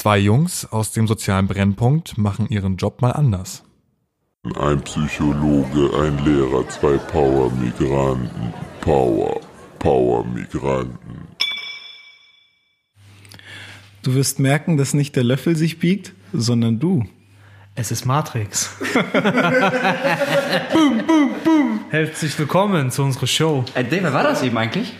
[0.00, 3.64] Zwei Jungs aus dem sozialen Brennpunkt machen ihren Job mal anders.
[4.58, 8.54] Ein Psychologe, ein Lehrer, zwei Power-Migranten.
[8.80, 9.38] Power,
[9.78, 11.28] Power-Migranten.
[14.02, 17.04] Du wirst merken, dass nicht der Löffel sich biegt, sondern du.
[17.74, 18.70] Es ist Matrix.
[20.72, 21.80] boom, boom, boom.
[21.90, 23.66] Herzlich willkommen zu unserer Show.
[23.74, 24.94] Ey, Dave, wer war das eben eigentlich?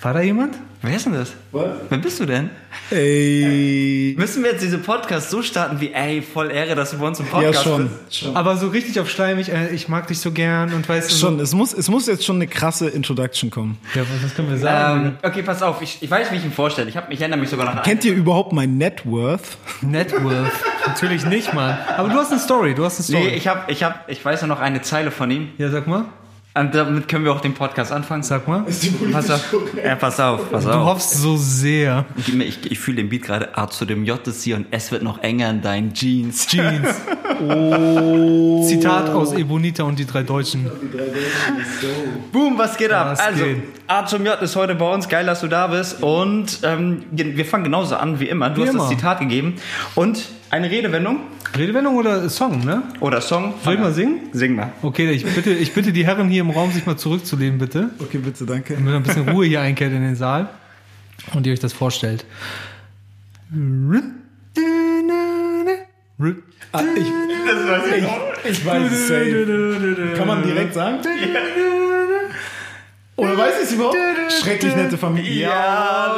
[0.00, 0.58] War da jemand?
[0.86, 1.32] Wer ist denn das?
[1.50, 1.64] Was?
[1.88, 2.50] Wer bist du denn?
[2.90, 4.14] Ey.
[4.18, 7.18] Müssen wir jetzt diese Podcast so starten wie, ey, voll Ehre, dass du bei uns
[7.20, 7.88] im Ja, Podcast schon.
[8.08, 8.26] bist?
[8.34, 11.14] Aber so richtig auf schleimig, äh, ich mag dich so gern und weißt du.
[11.16, 13.78] Schon, So, es muss, es muss jetzt schon eine krasse Introduction kommen.
[13.94, 15.06] ja, was können wir sagen?
[15.06, 16.88] Ähm, okay, pass auf, ich, ich weiß, wie ich ihn vorstelle.
[16.90, 17.82] Ich, hab, ich erinnere mich sogar noch an.
[17.82, 19.56] Kennt ihr überhaupt mein Net Worth?
[19.80, 20.52] Networth.
[20.86, 21.78] Natürlich nicht, Mann.
[21.96, 23.30] Aber du hast eine Story, du hast eine Story.
[23.30, 25.48] Nee, ich hab, ich hab, ich weiß ja noch eine Zeile von ihm.
[25.56, 26.04] ja, sag mal.
[26.56, 28.22] Und damit können wir auch den Podcast anfangen.
[28.22, 28.64] Sag mal.
[29.10, 29.54] Pass auf.
[29.84, 30.84] Ja, pass auf, pass Du auf.
[30.86, 32.04] hoffst so sehr.
[32.16, 34.92] Ich, ich, ich fühle den Beat gerade A zu dem J ist hier und es
[34.92, 36.46] wird noch enger in deinen Jeans.
[36.46, 36.86] Jeans.
[37.42, 38.64] Oh.
[38.68, 40.70] Zitat aus Ebonita und die drei Deutschen.
[42.30, 43.08] Boom, was geht ab?
[43.10, 43.62] Was also, geht?
[43.88, 45.08] A zum J ist heute bei uns.
[45.08, 46.04] Geil, dass du da bist.
[46.04, 48.50] Und ähm, wir fangen genauso an wie immer.
[48.50, 48.84] Du Wie hast immer.
[48.84, 49.56] das Zitat gegeben.
[49.96, 51.18] Und eine Redewendung
[51.58, 52.82] Redewendung oder Song, ne?
[53.00, 53.54] oder Song.
[53.64, 54.20] Soll ich mal singen?
[54.32, 54.72] Sing mal.
[54.82, 57.90] Okay, ich bitte, ich bitte die Herren hier im Raum, sich mal zurückzulehnen, bitte.
[57.98, 58.74] Okay, bitte, danke.
[58.74, 60.48] Damit ein bisschen Ruhe hier einkehrt in den Saal
[61.32, 62.24] und ihr euch das vorstellt.
[66.72, 70.12] Ah, ich, ich, ich weiß es safe.
[70.16, 70.98] Kann man direkt sagen?
[73.16, 73.96] Oder weiß ich es überhaupt?
[74.42, 75.42] Schrecklich nette Familie.
[75.48, 76.10] Ja,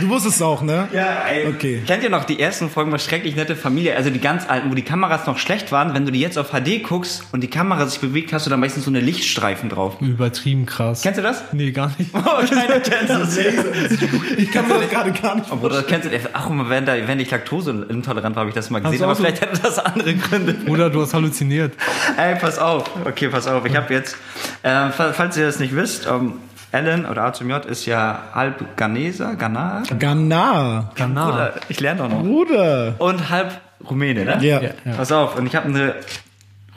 [0.00, 0.88] Du wusstest es auch, ne?
[0.92, 1.48] Ja, ey.
[1.48, 1.82] Okay.
[1.86, 3.96] Kennt ihr noch die ersten Folgen bei Schrecklich Nette Familie?
[3.96, 5.94] Also die ganz alten, wo die Kameras noch schlecht waren.
[5.94, 8.56] Wenn du die jetzt auf HD guckst und die Kamera sich bewegt, hast du da
[8.56, 9.96] meistens so eine Lichtstreifen drauf.
[10.00, 11.02] Übertrieben krass.
[11.02, 11.42] Kennst du das?
[11.52, 12.10] Nee, gar nicht.
[12.14, 13.36] Oh, keiner kennt das.
[13.36, 17.18] Ich kann mir das gerade gar nicht Oh, Bruder, kennst du, ach, wenn, da, wenn
[17.20, 20.56] ich laktoseintolerant war, habe ich das mal gesehen, aber so- vielleicht hätte das andere Gründe.
[20.68, 21.72] Oder du hast halluziniert.
[22.16, 22.84] Ey, pass auf.
[23.04, 23.64] Okay, pass auf.
[23.64, 24.16] Ich habe jetzt,
[24.62, 26.34] äh, fa- falls ihr das nicht wisst, ähm,
[26.70, 29.82] Alan oder A zum J ist ja halb Ghaneser, Ghana.
[29.98, 30.90] Ghana.
[30.94, 31.28] Ghana.
[31.28, 32.22] Oder ich lerne doch noch.
[32.22, 32.94] Bruder.
[32.98, 34.38] Und halb Rumäne, ne?
[34.40, 34.60] Ja.
[34.60, 34.92] Ja, ja.
[34.96, 35.94] Pass auf, und ich habe eine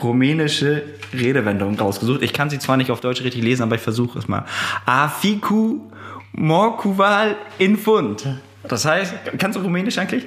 [0.01, 0.83] rumänische
[1.13, 2.21] Redewendung rausgesucht.
[2.21, 4.45] Ich kann sie zwar nicht auf Deutsch richtig lesen, aber ich versuche es mal.
[4.85, 5.91] Afiku
[6.31, 8.25] morkuval infund.
[8.63, 10.25] Das heißt, kannst du Rumänisch eigentlich?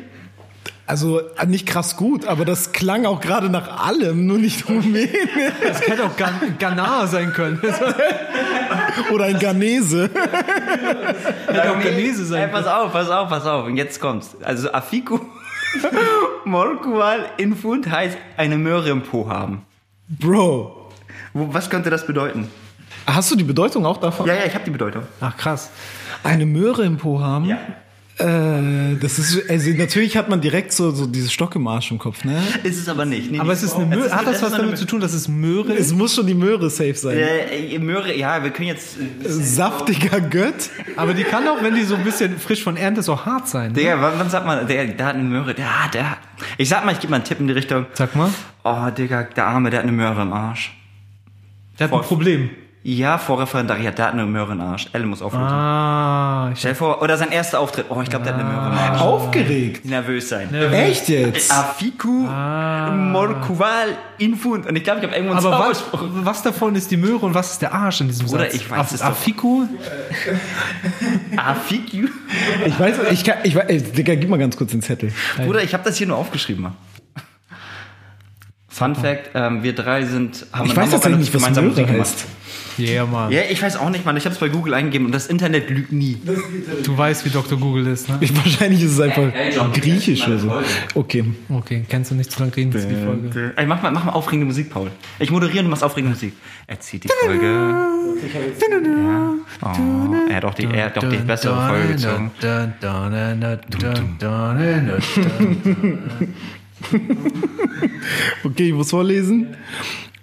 [0.86, 5.10] Also nicht krass gut, aber das klang auch gerade nach allem, nur nicht Rumänisch.
[5.62, 7.58] Das hätte auch Gan Ghana sein können.
[9.12, 10.10] Oder ein Ghanese.
[11.46, 13.66] hätte auch Ghanese sein Ey, pass auf, pass auf, pass auf.
[13.66, 14.36] Und jetzt kommt's.
[14.42, 15.20] Also Afiku
[16.44, 19.62] morkuval infund heißt eine Möhre im Po haben.
[20.08, 20.90] Bro.
[21.32, 22.48] Was könnte das bedeuten?
[23.06, 24.26] Hast du die Bedeutung auch davon?
[24.26, 25.02] Ja, ja, ich habe die Bedeutung.
[25.20, 25.70] Ach krass.
[26.22, 27.46] Eine Möhre im Po haben?
[27.46, 27.58] Ja.
[28.16, 31.98] Äh, das ist, also natürlich hat man direkt so, so dieses Stock im Arsch im
[31.98, 32.40] Kopf, ne?
[32.62, 33.32] Ist es aber nicht.
[33.32, 34.08] Nee, Aber es ist eine Möhre.
[34.14, 35.96] Hat das es was damit zu tun, dass es Möhre Es ist?
[35.96, 37.18] muss schon die Möhre safe sein.
[37.18, 38.96] Äh, Möhre, ja, wir können jetzt.
[38.98, 40.70] äh, Saftiger Gött.
[40.96, 43.48] Aber die kann auch, wenn die so ein bisschen frisch von Ernte ist, auch hart
[43.48, 43.72] sein.
[43.72, 43.78] Ne?
[43.80, 46.10] Digga, wann, wann sagt man, der, der hat eine Möhre, der, hat- der.
[46.12, 46.18] hat-
[46.56, 47.86] Ich sag mal, ich gebe mal einen Tipp in die Richtung.
[47.94, 48.30] Sag mal.
[48.62, 50.72] Oh, Digga, der Arme, der hat eine Möhre im Arsch.
[51.80, 52.06] Der hat ein Voll.
[52.06, 52.50] Problem.
[52.86, 54.90] Ja, Vorreferendariat, der hat eine Möhre im Arsch.
[54.92, 55.46] Ellen muss auflösen.
[55.46, 57.86] Ah, ich Stell dir vor, oder sein erster Auftritt.
[57.88, 59.00] Oh, ich glaube, der hat eine Möhre im Arsch.
[59.00, 59.86] Aufgeregt.
[59.86, 60.52] Nervös sein.
[60.52, 61.50] Echt jetzt?
[61.50, 64.66] Afiku morkuval infund.
[64.66, 67.52] Und ich glaube, ich habe irgendwann Aber was, was davon ist die Möhre und was
[67.52, 68.54] ist der Arsch in diesem Bruder, Satz?
[68.54, 69.00] ich weiß es.
[69.00, 69.66] Afiku?
[71.38, 72.06] Afiku?
[72.66, 75.10] Ich weiß, ich kann, ich weiß, ey, Digga, gib mal ganz kurz den Zettel.
[75.38, 76.64] Bruder, ich habe das hier nur aufgeschrieben.
[76.64, 76.76] Mann.
[78.68, 81.68] Fun Fact, ähm, wir drei sind, haben Ich weiß Hamburg tatsächlich eine nicht, was gemeinsame
[81.68, 82.26] Möhre Musik heißt.
[82.78, 83.30] Yeah, Mann.
[83.32, 84.16] Ja, ich weiß auch nicht, Mann.
[84.16, 86.18] Ich habe es bei Google eingegeben und das Internet lügt nie.
[86.82, 87.58] Du weißt, wie Dr.
[87.58, 88.18] Google ist, ne?
[88.20, 90.48] Ich, wahrscheinlich ist es einfach Ey, John, griechisch oder so.
[90.48, 90.66] Folge.
[90.94, 91.24] Okay.
[91.48, 93.52] Okay, kennst du nicht zu lang reden, das ist die Folge.
[93.56, 94.90] Ey, mach mal, mach mal aufregende Musik, Paul.
[95.18, 96.32] Ich moderiere und du machst aufregende Musik.
[96.66, 97.46] Er zieht die Folge.
[97.46, 97.90] Ja.
[99.62, 102.30] Oh, er hat auch die, er hat doch die bessere Folge gezogen.
[108.44, 109.56] Okay, ich muss vorlesen.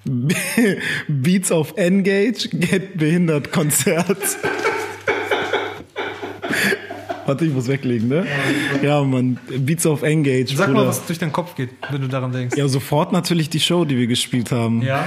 [1.07, 4.17] Beats auf Engage, Get Behindert Konzert.
[7.25, 8.25] Warte, ich muss weglegen, ne?
[8.81, 9.37] Ja, Mann.
[9.47, 10.55] Beats auf Engage.
[10.55, 10.87] Sag mal, Bruder.
[10.87, 12.57] was durch deinen Kopf geht, wenn du daran denkst.
[12.57, 14.81] Ja, sofort natürlich die Show, die wir gespielt haben.
[14.81, 15.05] Ja?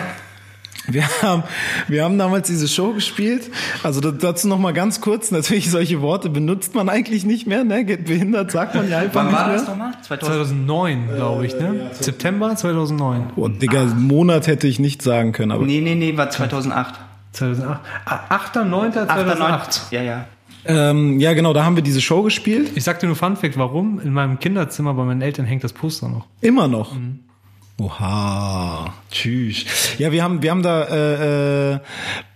[0.86, 1.42] Wir haben,
[1.88, 3.50] wir haben damals diese Show gespielt.
[3.82, 5.31] Also da- dazu noch mal ganz kurz.
[5.31, 7.64] Natürlich solche Worte benutzt man eigentlich nicht mehr.
[7.64, 7.84] Ne?
[7.84, 9.56] Get behindert sagt man ja einfach Wann nicht war mehr.
[9.56, 9.92] das nochmal?
[10.02, 10.20] 2000?
[10.46, 11.90] 2009, glaube ich, ne?
[11.92, 13.31] September 2009.
[13.36, 15.52] Oh, Digga, Monat hätte ich nicht sagen können.
[15.52, 16.94] Aber Nee, nee, nee, war 2008.
[17.32, 17.80] 2008.
[18.04, 18.56] Ah, 8.
[18.56, 18.88] 9.
[18.88, 18.92] 8.
[18.92, 19.82] 2008.
[19.90, 20.25] Ja, ja.
[20.66, 22.70] Ähm, ja, genau, da haben wir diese Show gespielt.
[22.75, 24.00] Ich sag dir nur Fun Fact, warum?
[24.00, 26.26] In meinem Kinderzimmer bei meinen Eltern hängt das Poster noch.
[26.40, 26.94] Immer noch.
[27.76, 29.65] Oha, tschüss.
[29.99, 31.79] Ja, wir haben, wir haben da äh, äh,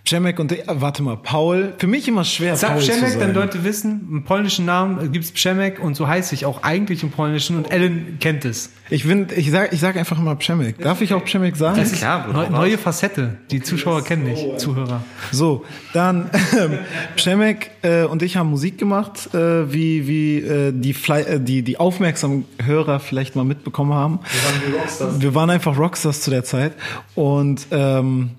[0.09, 1.73] Przemek und äh, warte mal, Paul.
[1.77, 2.55] Für mich immer schwer.
[2.55, 3.19] Sag Paul zu Przemek, sein.
[3.19, 7.11] dann Leute wissen, im polnischen Namen gibt's Przemek und so heiße ich auch eigentlich im
[7.11, 8.71] Polnischen und Ellen kennt es.
[8.89, 10.79] Ich find, ich sag, ich sag einfach immer Przemek.
[10.79, 11.77] Darf ich auch Przemek sagen?
[11.77, 13.37] Das ist klar, Bruder, neue Facette.
[13.51, 15.03] Die Zuschauer kennen dich, Zuhörer.
[15.31, 15.63] So,
[15.93, 16.79] dann ähm,
[17.15, 21.61] Przemek äh, und ich haben Musik gemacht, äh, wie wie äh, die, Fly, äh, die
[21.61, 24.21] die aufmerksamen Hörer vielleicht mal mitbekommen haben.
[25.19, 26.73] Wir waren einfach Rockstars zu der Zeit
[27.13, 28.31] und ähm,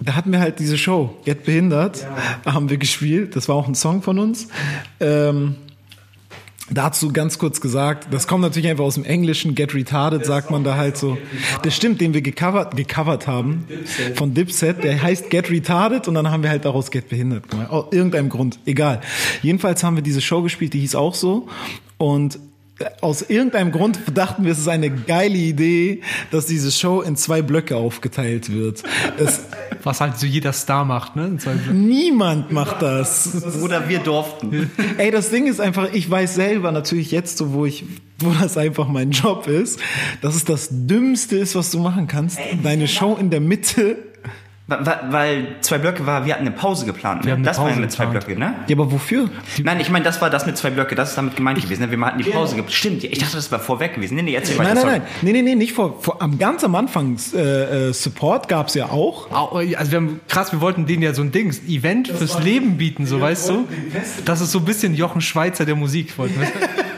[0.00, 2.06] da hatten wir halt diese Show Get Behindert,
[2.46, 3.36] haben wir gespielt.
[3.36, 4.48] Das war auch ein Song von uns.
[4.98, 5.56] Ähm,
[6.72, 10.62] Dazu ganz kurz gesagt, das kommt natürlich einfach aus dem Englischen, Get Retarded sagt man
[10.62, 11.18] da halt so.
[11.64, 13.66] Das stimmt, den wir gecovert, gecovert haben
[14.14, 17.70] von Dipset, der heißt Get Retarded und dann haben wir halt daraus Get Behindert gemacht.
[17.70, 19.00] Aus irgendeinem Grund, egal.
[19.42, 21.48] Jedenfalls haben wir diese Show gespielt, die hieß auch so
[21.98, 22.38] und
[23.00, 26.00] aus irgendeinem Grund dachten wir, es ist eine geile Idee,
[26.30, 28.82] dass diese Show in zwei Blöcke aufgeteilt wird.
[29.18, 29.40] Es,
[29.84, 31.38] Was halt so jeder Star macht, ne?
[31.72, 33.42] Niemand macht das.
[33.58, 34.70] Bruder, wir durften.
[34.98, 37.84] Ey, das Ding ist einfach, ich weiß selber natürlich jetzt so, wo ich,
[38.18, 39.80] wo das einfach mein Job ist,
[40.20, 42.38] dass es das Dümmste ist, was du machen kannst.
[42.62, 44.09] Deine Show in der Mitte.
[44.70, 47.24] Weil zwei Blöcke war, wir hatten eine Pause geplant.
[47.24, 47.32] Wir Ne?
[47.32, 48.26] haben eine Das war ja Pause mit zwei geplant.
[48.26, 48.54] Blöcke, ne?
[48.68, 49.28] Ja, aber wofür?
[49.62, 51.82] Nein, ich meine, das war das mit zwei Blöcke, das ist damit gemeint gewesen.
[51.82, 51.90] Ne?
[51.90, 52.72] Wir hatten die Pause geplant.
[52.72, 54.14] Stimmt, ich dachte, das war vorweg gewesen.
[54.14, 54.90] Nee, nee, erzähl Nein, nein, sorry.
[54.92, 55.02] nein.
[55.22, 58.86] Nee, nee, nee, nicht vor, vor am ganz am Anfang äh, äh, Support gab's ja
[58.90, 59.30] auch.
[59.32, 62.76] Au- Also wir haben krass, wir wollten denen ja so ein Dings, Event fürs Leben
[62.76, 63.66] bieten, so weißt du?
[64.24, 66.46] Das ist so ein bisschen Jochen Schweizer der Musik, wollten wir.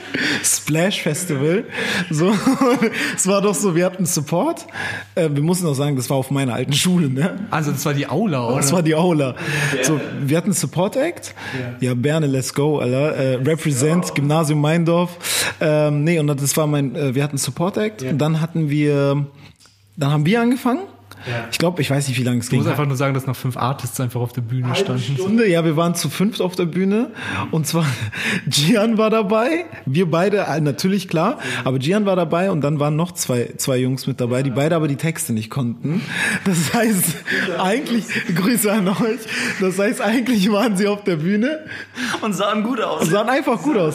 [0.44, 1.64] Splash Festival.
[2.10, 2.32] So,
[3.16, 4.66] es war doch so, wir hatten Support.
[5.14, 7.46] Äh, wir mussten auch sagen, das war auf meiner alten Schule, ne?
[7.50, 8.56] Also das war die Aula, oder?
[8.56, 9.34] Das war die Aula.
[9.82, 11.34] So, wir hatten Support Act.
[11.80, 13.14] Ja, Berne, let's go, Alter.
[13.16, 15.18] Äh, Represent, Gymnasium Meindorf.
[15.60, 18.02] Ähm, nee, und das war mein, äh, wir hatten Support Act.
[18.02, 19.26] Und dann hatten wir,
[19.96, 20.80] dann haben wir angefangen.
[21.50, 22.60] Ich glaube, ich weiß nicht, wie lange es Ich ging.
[22.60, 25.02] muss einfach nur sagen, dass noch fünf Artists einfach auf der Bühne standen.
[25.02, 27.10] Stunde, ja, wir waren zu fünft auf der Bühne
[27.50, 27.84] und zwar
[28.48, 32.96] Gian war dabei, wir beide, äh, natürlich klar, aber Gian war dabei und dann waren
[32.96, 36.02] noch zwei, zwei Jungs mit dabei, die beide aber die Texte nicht konnten.
[36.44, 37.04] Das heißt,
[37.62, 38.04] eigentlich,
[38.34, 39.20] Grüße an euch,
[39.60, 41.60] das heißt, eigentlich waren sie auf der Bühne
[42.20, 43.06] Und sahen gut aus.
[43.08, 43.94] sahen einfach gut aus.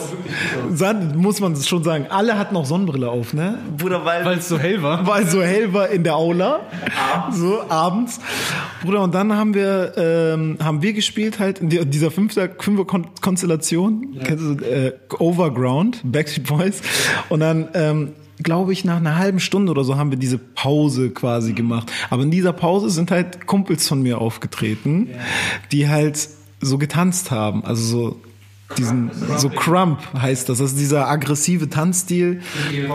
[0.72, 3.58] Sahen, muss man schon sagen, alle hatten auch Sonnenbrille auf, ne?
[3.76, 5.06] Bruder, weil, Weil es so hell war.
[5.06, 6.60] weil so hell war in der Aula.
[7.32, 8.20] So abends.
[8.82, 12.84] Bruder, und dann haben wir, ähm, haben wir gespielt halt in die- dieser Fünfer, Fünfer
[12.84, 14.16] Kon Konstellation.
[14.24, 16.80] Kennst du, äh, Overground, Backstreet Boys.
[17.28, 18.12] Und dann, ähm,
[18.42, 21.90] glaube ich, nach einer halben Stunde oder so haben wir diese Pause quasi gemacht.
[22.10, 25.08] Aber in dieser Pause sind halt Kumpels von mir aufgetreten,
[25.72, 26.28] die halt
[26.60, 27.64] so getanzt haben.
[27.64, 28.20] Also so
[28.76, 32.40] diesen so Crump heißt das, das ist dieser aggressive Tanzstil,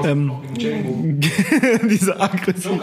[0.05, 0.31] ähm,
[1.89, 2.79] dieser aggressive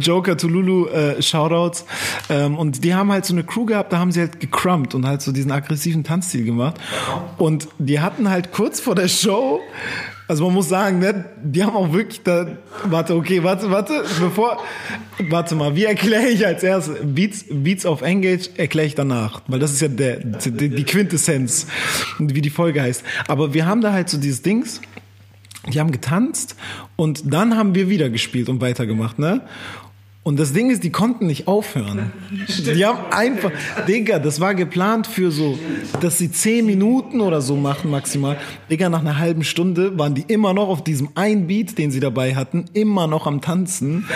[0.00, 1.84] Joker to Lulu äh, Shoutouts.
[2.30, 5.06] Ähm, und die haben halt so eine Crew gehabt, da haben sie halt gecrumpt und
[5.06, 6.76] halt so diesen aggressiven Tanzstil gemacht.
[7.36, 9.60] Und die hatten halt kurz vor der Show
[10.28, 14.62] also man muss sagen, ne, die haben auch wirklich da, warte, okay, warte, warte, bevor,
[15.30, 19.58] warte mal, wie erkläre ich als erstes, Beats, Beats auf Engage erkläre ich danach, weil
[19.58, 21.66] das ist ja der, die, die Quintessenz,
[22.18, 23.02] wie die Folge heißt.
[23.26, 24.82] Aber wir haben da halt so dieses Dings,
[25.66, 26.56] die haben getanzt
[26.96, 29.40] und dann haben wir wieder gespielt und weitergemacht, ne?
[30.28, 32.12] Und das Ding ist, die konnten nicht aufhören.
[32.58, 33.50] Die haben einfach,
[33.88, 35.58] Digga, das war geplant für so,
[36.02, 38.36] dass sie zehn Minuten oder so machen maximal.
[38.70, 42.00] Digga, nach einer halben Stunde waren die immer noch auf diesem einen Beat, den sie
[42.00, 44.06] dabei hatten, immer noch am Tanzen.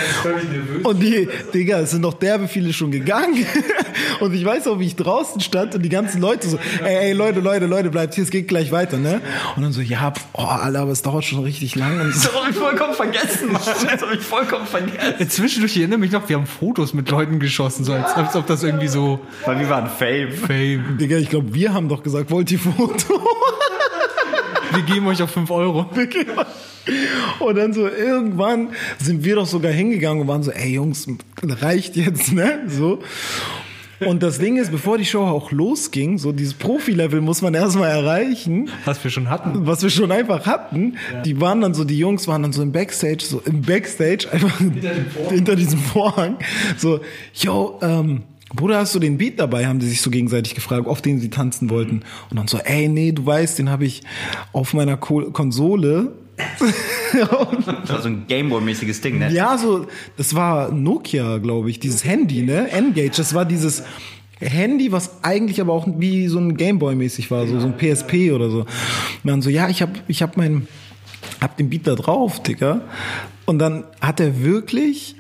[0.83, 3.47] Und die, Digga, es sind noch derbe viele schon gegangen.
[4.21, 7.12] Und ich weiß auch, wie ich draußen stand und die ganzen Leute so, ey, ey,
[7.12, 9.21] Leute, Leute, Leute, bleibt hier, es geht gleich weiter, ne?
[9.56, 12.00] Und dann so, ja, oh, Alter, aber es dauert schon richtig lang.
[12.00, 13.62] Und das hab ich vollkommen vergessen, Mann.
[13.64, 15.28] Das hab ich vollkommen vergessen.
[15.28, 18.47] Zwischendurch ich erinnere mich noch, wir haben Fotos mit Leuten geschossen, so als, als ob
[18.47, 20.32] das irgendwie so Weil wir waren Fame.
[20.32, 20.99] Fame.
[20.99, 23.21] Digga, ich glaube, wir haben doch gesagt, wollt ihr Foto?
[24.75, 25.90] Wir geben euch auf 5 Euro.
[27.40, 31.06] Und dann so irgendwann sind wir doch sogar hingegangen und waren so, ey Jungs,
[31.42, 32.62] reicht jetzt, ne?
[32.68, 33.00] So.
[34.06, 37.90] Und das Ding ist, bevor die Show auch losging, so dieses Profi-Level muss man erstmal
[37.90, 39.66] erreichen, Was wir schon hatten.
[39.66, 40.97] was wir schon einfach hatten.
[41.25, 44.59] Die waren dann so, die Jungs waren dann so im Backstage, so im Backstage, einfach
[45.30, 46.37] hinter, diesem Vorhang.
[46.76, 47.00] So,
[47.35, 48.23] yo, ähm,
[48.54, 49.66] Bruder, hast du den Beat dabei?
[49.66, 52.02] Haben die sich so gegenseitig gefragt, auf den sie tanzen wollten.
[52.30, 54.02] Und dann so, ey, nee, du weißt, den habe ich
[54.52, 56.12] auf meiner Ko Konsole.
[57.82, 59.32] Das war so ein Gameboy-mäßiges Ding, ne?
[59.32, 62.70] Ja, so, das war Nokia, glaube ich, dieses Handy, ne?
[62.70, 63.82] Engage, das war dieses,
[64.50, 68.50] Handy, was eigentlich aber auch wie so ein Gameboy-mäßig war, so, so ein PSP oder
[68.50, 68.61] so.
[68.61, 68.66] Und
[69.25, 70.66] dann so, ja, ich hab, ich hab mein,
[71.40, 72.82] hab den Beat da drauf, Digga.
[73.46, 75.16] Und dann hat er wirklich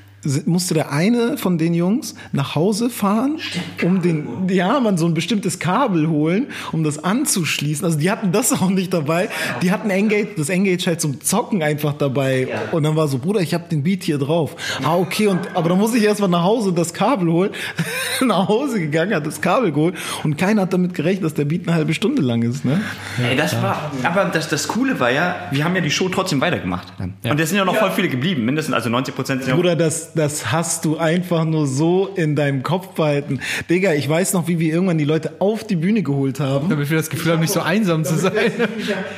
[0.46, 3.38] musste der eine von den Jungs nach Hause fahren,
[3.82, 7.84] um den, ja, man so ein bestimmtes Kabel holen, um das anzuschließen.
[7.84, 9.28] Also die hatten das auch nicht dabei.
[9.62, 12.48] Die hatten Engage, das Engage halt zum Zocken einfach dabei.
[12.70, 14.56] Und dann war so, Bruder, ich habe den Beat hier drauf.
[14.82, 17.50] Ah, okay, und, aber dann muss ich erstmal nach Hause und das Kabel holen.
[18.26, 21.66] nach Hause gegangen, hat das Kabel geholt und keiner hat damit gerechnet, dass der Beat
[21.66, 22.80] eine halbe Stunde lang ist, ne?
[23.22, 26.40] Ey, das war, aber das, das Coole war ja, wir haben ja die Show trotzdem
[26.40, 26.92] weitergemacht.
[26.98, 29.76] Und es sind ja noch voll viele geblieben, mindestens, also 90 Prozent sind ja Bruder,
[29.76, 33.40] das, das hast du einfach nur so in deinem Kopf behalten.
[33.70, 36.68] Digga, ich weiß noch, wie wir irgendwann die Leute auf die Bühne geholt haben.
[36.68, 38.32] Damit wir das Gefühl haben, nicht so einsam zu sein.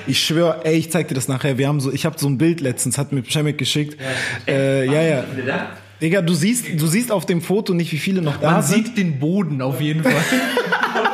[0.07, 1.59] Ich schwöre, ey, ich zeig dir das nachher.
[1.59, 3.99] Wir haben so, ich habe so ein Bild letztens, hat mir Schemek geschickt.
[4.47, 5.25] Äh, ja, ja.
[6.01, 8.87] Digga, du siehst, du siehst auf dem Foto nicht, wie viele noch da Man sind.
[8.89, 10.13] sieht den Boden auf jeden Fall.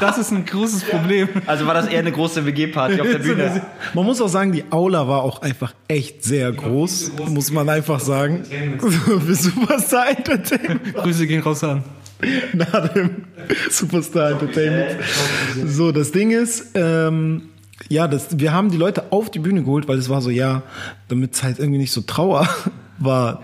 [0.00, 1.28] Das ist ein großes Problem.
[1.46, 3.62] Also war das eher eine große WG-Party auf der Bühne.
[3.94, 8.00] Man muss auch sagen, die Aula war auch einfach echt sehr groß, muss man einfach
[8.00, 8.44] sagen.
[8.78, 10.94] Für Superstar Entertainment.
[10.94, 11.82] Grüße gehen raus an.
[12.52, 13.24] Nach dem
[13.70, 14.96] Superstar Entertainment.
[15.66, 17.42] So, das Ding ist, ähm,
[17.88, 20.62] ja, das, wir haben die Leute auf die Bühne geholt, weil es war so, ja,
[21.08, 22.48] damit es halt irgendwie nicht so Trauer
[22.98, 23.42] war.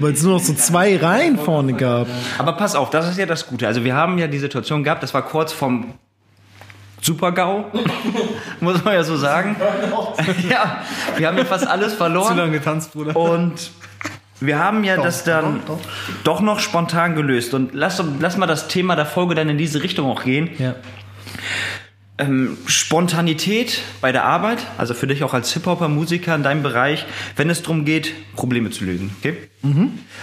[0.00, 2.06] Weil es nur noch so zwei Reihen vorne gab.
[2.38, 3.66] Aber pass auf, das ist ja das Gute.
[3.66, 5.94] Also wir haben ja die Situation gehabt, das war kurz vom
[7.00, 7.64] Super-GAU,
[8.60, 9.56] muss man ja so sagen.
[10.48, 10.82] ja,
[11.16, 12.36] wir haben ja fast alles Zu verloren.
[12.36, 13.16] lange getanzt, Bruder.
[13.16, 13.72] Und
[14.40, 15.60] wir haben ja das dann
[16.24, 17.54] doch, noch spontan gelöst.
[17.54, 20.50] Und lass, lass mal das Thema der Folge dann in diese Richtung auch gehen.
[20.58, 20.74] Ja.
[22.18, 27.06] Ähm, Spontanität bei der Arbeit, also für dich auch als Hip-Hopper, Musiker in deinem Bereich,
[27.36, 29.10] wenn es darum geht, Probleme zu lösen.
[29.18, 29.34] Okay?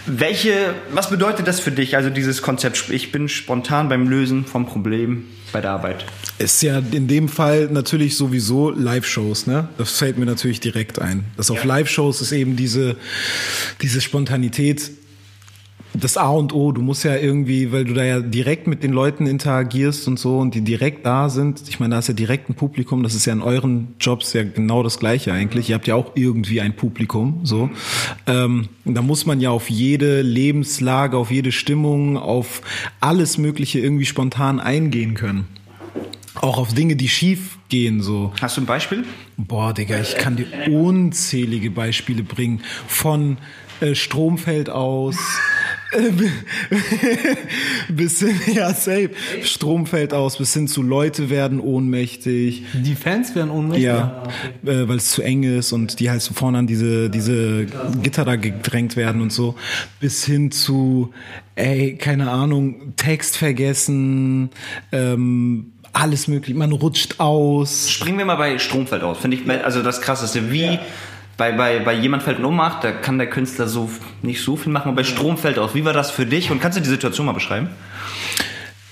[0.05, 4.65] Welche, was bedeutet das für dich, also dieses Konzept, ich bin spontan beim Lösen von
[4.65, 6.05] Problemen bei der Arbeit?
[6.37, 9.69] Ist ja in dem Fall natürlich sowieso Live-Shows, ne?
[9.77, 11.23] Das fällt mir natürlich direkt ein.
[11.37, 12.97] Das auf Live-Shows ist eben diese,
[13.81, 14.91] diese Spontanität
[15.93, 16.71] das A und O.
[16.71, 20.37] Du musst ja irgendwie, weil du da ja direkt mit den Leuten interagierst und so
[20.37, 21.63] und die direkt da sind.
[21.67, 23.03] Ich meine, da ist ja direkt ein Publikum.
[23.03, 25.69] Das ist ja in euren Jobs ja genau das Gleiche eigentlich.
[25.69, 27.69] Ihr habt ja auch irgendwie ein Publikum, so.
[28.27, 32.61] Ähm, da muss man ja auf jede Lebenslage, auf jede Stimmung, auf
[32.99, 35.47] alles Mögliche irgendwie spontan eingehen können.
[36.35, 38.31] Auch auf Dinge, die schief gehen, so.
[38.41, 39.03] Hast du ein Beispiel?
[39.37, 42.61] Boah, Digga, ich kann dir unzählige Beispiele bringen.
[42.87, 43.37] Von
[43.81, 45.17] äh, Strom fällt aus.
[47.89, 49.11] bis hin, ja, safe.
[49.43, 52.63] Strom fällt aus, bis hin zu Leute werden ohnmächtig.
[52.73, 53.85] Die Fans werden ohnmächtig.
[53.85, 54.23] Ja,
[54.65, 57.65] äh, weil es zu eng ist und die halt so vorne an diese, diese
[58.03, 59.55] Gitter da gedrängt werden und so.
[59.99, 61.11] Bis hin zu,
[61.55, 64.51] ey, keine Ahnung, Text vergessen,
[64.91, 66.55] ähm, alles möglich.
[66.55, 67.89] Man rutscht aus.
[67.89, 69.17] Springen wir mal bei Stromfeld aus.
[69.17, 70.51] Finde ich also das krasseste.
[70.51, 70.79] Wie
[71.39, 73.89] bei, bei, bei jemand fällt in Ohnmacht, da kann der Künstler so
[74.21, 75.73] nicht so viel machen, aber bei Strom fällt aus.
[75.73, 76.51] Wie war das für dich?
[76.51, 77.69] Und kannst du die Situation mal beschreiben?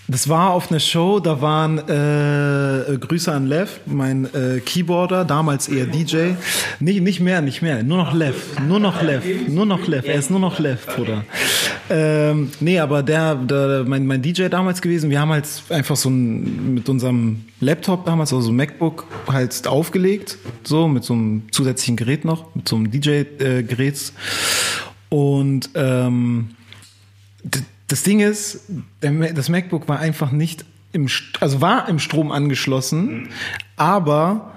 [0.09, 5.67] Das war auf einer Show, da waren äh, Grüße an Lev, mein äh, Keyboarder, damals
[5.67, 6.31] eher DJ.
[6.79, 10.15] Nicht, nicht mehr, nicht mehr, nur noch Lev, nur noch Lev, nur noch Lev, er
[10.15, 11.25] ist nur noch Lev, Bruder.
[11.89, 16.09] Ähm, nee, aber der, der mein, mein DJ damals gewesen, wir haben halt einfach so
[16.09, 22.23] ein, mit unserem Laptop damals, also MacBook, halt aufgelegt, so mit so einem zusätzlichen Gerät
[22.23, 24.13] noch, mit so einem DJ-Gerät.
[25.09, 26.51] Und ähm,
[27.87, 28.61] das Ding ist,
[29.01, 31.07] das MacBook war einfach nicht im,
[31.39, 33.29] also war im Strom angeschlossen,
[33.75, 34.56] aber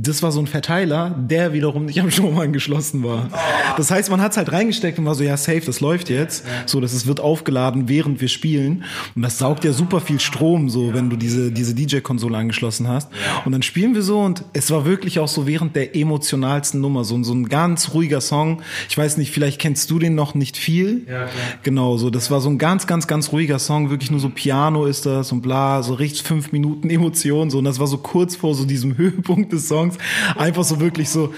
[0.00, 3.28] das war so ein Verteiler, der wiederum nicht am Strom angeschlossen war.
[3.76, 6.44] Das heißt, man hat es halt reingesteckt und war so, ja, safe, das läuft jetzt.
[6.66, 8.84] So, das ist, wird aufgeladen, während wir spielen.
[9.16, 13.10] Und das saugt ja super viel Strom, so, wenn du diese, diese DJ-Konsole angeschlossen hast.
[13.44, 17.04] Und dann spielen wir so und es war wirklich auch so während der emotionalsten Nummer,
[17.04, 18.62] so, ein- so ein ganz ruhiger Song.
[18.88, 21.04] Ich weiß nicht, vielleicht kennst du den noch nicht viel.
[21.08, 21.30] Ja, klar.
[21.62, 24.84] Genau, so, das war so ein ganz, ganz, ganz ruhiger Song, wirklich nur so Piano
[24.86, 28.36] ist das und bla, so richtig fünf Minuten Emotion, so, und das war so kurz
[28.36, 29.87] vor so diesem Höhepunkt des Songs,
[30.36, 31.32] einfach so wirklich so,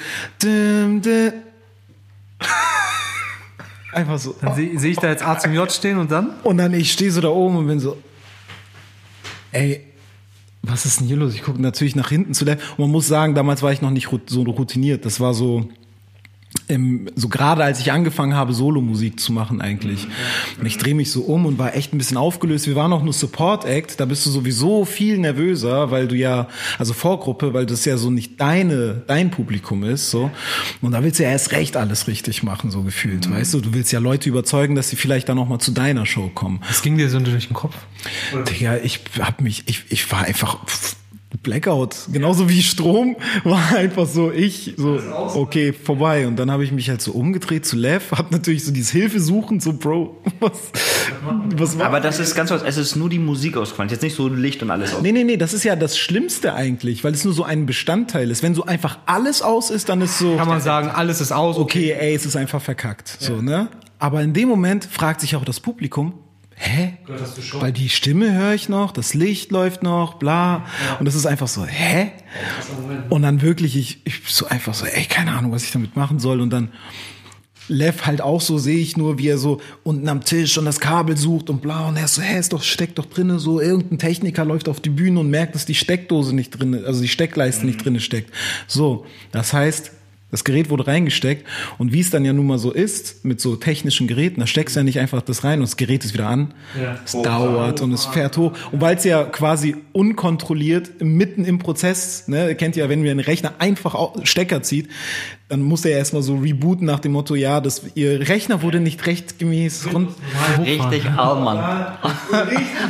[3.93, 4.35] einfach so.
[4.41, 6.31] Dann sehe seh ich da jetzt A zum J stehen und dann?
[6.43, 7.97] Und dann ich stehe so da oben und bin so,
[9.53, 9.87] ey,
[10.63, 11.35] was ist denn hier los?
[11.35, 12.57] Ich gucke natürlich nach hinten zu der.
[12.77, 15.05] Und man muss sagen, damals war ich noch nicht so routiniert.
[15.05, 15.69] Das war so,
[16.67, 20.07] im, so gerade als ich angefangen habe, Solo-Musik zu machen eigentlich.
[20.59, 22.67] Und ich drehe mich so um und war echt ein bisschen aufgelöst.
[22.67, 26.93] Wir waren auch nur Support-Act, da bist du sowieso viel nervöser, weil du ja, also
[26.93, 30.31] Vorgruppe, weil das ja so nicht deine, dein Publikum ist, so.
[30.81, 33.61] Und da willst du ja erst recht alles richtig machen, so gefühlt, weißt du?
[33.61, 36.61] Du willst ja Leute überzeugen, dass sie vielleicht dann auch mal zu deiner Show kommen.
[36.69, 37.77] Das ging dir so durch den Kopf.
[38.49, 40.59] Digga, ich hab mich, ich, ich war einfach
[41.43, 45.01] Blackout, genauso wie Strom, war einfach so ich, so,
[45.35, 46.27] okay, vorbei.
[46.27, 49.21] Und dann habe ich mich halt so umgedreht zu Lev, hab natürlich so dieses Hilfe
[49.21, 50.53] suchen, so, Bro, was,
[51.57, 54.15] was war Aber das ist ganz kurz, es ist nur die Musik ausgefallen, jetzt nicht
[54.15, 55.01] so Licht und alles aus.
[55.03, 58.31] Nee, nee, nee, das ist ja das Schlimmste eigentlich, weil es nur so ein Bestandteil
[58.31, 58.43] ist.
[58.43, 61.57] Wenn so einfach alles aus ist, dann ist so, Kann man sagen, alles ist aus.
[61.57, 63.69] okay, ey, es ist einfach verkackt, so, ne?
[63.99, 66.15] Aber in dem Moment fragt sich auch das Publikum,
[66.61, 66.99] hä?
[67.61, 70.67] Weil die Stimme höre ich noch, das Licht läuft noch, bla.
[70.99, 72.13] Und das ist einfach so, hä?
[73.09, 76.19] Und dann wirklich, ich, ich so einfach so, ey, keine Ahnung, was ich damit machen
[76.19, 76.41] soll.
[76.41, 76.69] Und dann
[77.69, 80.81] Lev halt auch so, sehe ich nur, wie er so unten am Tisch und das
[80.81, 81.89] Kabel sucht und bla.
[81.89, 83.61] Und er ist so, hä, ist doch, steckt doch drinne so.
[83.61, 87.09] Irgendein Techniker läuft auf die Bühne und merkt, dass die Steckdose nicht drinne, also die
[87.09, 88.35] Steckleiste nicht drinne steckt.
[88.67, 89.93] So, das heißt,
[90.31, 91.47] das Gerät wurde reingesteckt
[91.79, 94.77] und wie es dann ja nun mal so ist mit so technischen Geräten, da steckst
[94.77, 96.55] du ja nicht einfach das rein und das Gerät ist wieder an.
[97.05, 98.53] Es dauert und es fährt hoch.
[98.73, 103.11] Und weil es ja quasi unkontrolliert mitten im Prozess, ne, ihr kennt ja, wenn wir
[103.11, 104.89] einen Rechner einfach Stecker zieht,
[105.49, 109.05] dann muss er erstmal so rebooten nach dem Motto, ja, das, ihr Rechner wurde nicht
[109.07, 110.11] rechtgemäß rund.
[110.65, 111.59] Richtig Allmann.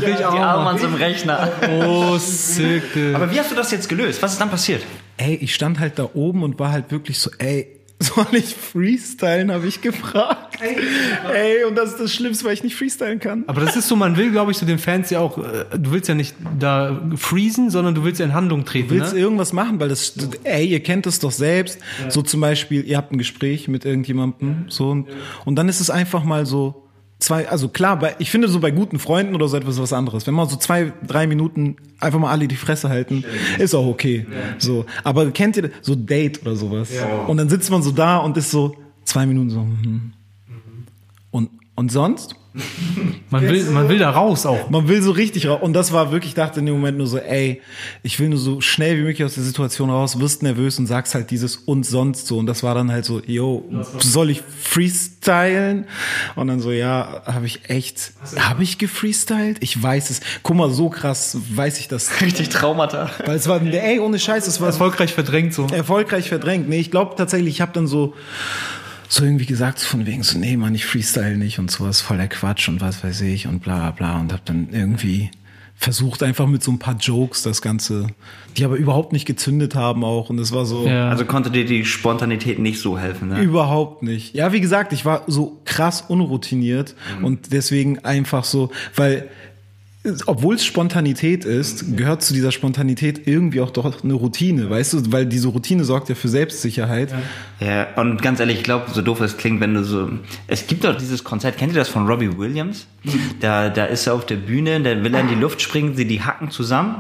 [0.01, 1.51] Richtig Allmanns im Rechner.
[1.71, 2.83] Oh, sick.
[3.15, 4.23] Aber wie hast du das jetzt gelöst?
[4.23, 4.83] Was ist dann passiert?
[5.21, 7.67] Ey, ich stand halt da oben und war halt wirklich so, ey,
[7.99, 10.59] soll ich freestylen, habe ich gefragt.
[10.63, 13.45] Ey, und das ist das Schlimmste, weil ich nicht freestylen kann.
[13.47, 15.93] Aber das ist so, man will, glaube ich, so den Fans ja auch, äh, du
[15.93, 18.89] willst ja nicht da freezen, sondern du willst ja in Handlung treten.
[18.89, 19.21] Du willst ne?
[19.21, 21.79] irgendwas machen, weil das, ey, ihr kennt es doch selbst.
[22.09, 25.09] So zum Beispiel, ihr habt ein Gespräch mit irgendjemandem, so, und,
[25.45, 26.90] und dann ist es einfach mal so,
[27.21, 30.27] zwei, also klar, bei, ich finde so bei guten Freunden oder so etwas was anderes.
[30.27, 33.25] Wenn man so zwei, drei Minuten einfach mal alle die Fresse halten,
[33.59, 34.27] ist auch okay.
[34.59, 36.91] So, aber kennt ihr so Date oder sowas?
[37.27, 40.13] Und dann sitzt man so da und ist so zwei Minuten so, hm.
[41.31, 42.35] und, und sonst?
[43.31, 44.71] Man will, man will da raus auch.
[44.71, 45.61] Man will so richtig raus.
[45.63, 47.63] Und das war wirklich, ich dachte in dem Moment nur so, ey,
[48.03, 51.15] ich will nur so schnell wie möglich aus der Situation raus, wirst nervös und sagst
[51.15, 52.39] halt dieses und sonst so.
[52.39, 53.65] Und das war dann halt so, yo,
[54.01, 55.87] soll ich freestylen?
[56.35, 59.59] Und dann so, ja, habe ich echt, habe ich gefreestylt?
[59.61, 60.21] Ich weiß es.
[60.43, 62.21] Guck mal, so krass weiß ich das.
[62.21, 63.11] Richtig Traumata.
[63.27, 65.69] Weil es war, ey, ohne Scheiß, es war Erfolgreich verdrängt so.
[65.69, 66.69] erfolgreich verdrängt.
[66.69, 68.15] Nee, ich glaube tatsächlich, ich habe dann so
[69.11, 72.17] so irgendwie gesagt, so von wegen so, nee, Mann, ich freestyle nicht und sowas, voll
[72.17, 75.31] der Quatsch und was weiß ich und bla bla bla und habe dann irgendwie
[75.75, 78.09] versucht einfach mit so ein paar Jokes das Ganze,
[78.57, 81.09] die aber überhaupt nicht gezündet haben auch und es war so Ja.
[81.09, 83.41] Also konnte dir die Spontanität nicht so helfen, ne?
[83.41, 84.35] überhaupt nicht.
[84.35, 89.29] Ja, wie gesagt, ich war so krass unroutiniert und deswegen einfach so, weil
[90.25, 95.13] obwohl es Spontanität ist, gehört zu dieser Spontanität irgendwie auch doch eine Routine, weißt du,
[95.13, 97.15] weil diese Routine sorgt ja für Selbstsicherheit.
[97.61, 100.09] Ja, und ganz ehrlich, ich glaube, so doof es klingt, wenn du so.
[100.47, 102.87] Es gibt doch dieses Konzert, kennt ihr das von Robbie Williams?
[103.41, 106.07] Da, da ist er auf der Bühne, dann will er in die Luft springen, sie
[106.07, 106.97] die hacken zusammen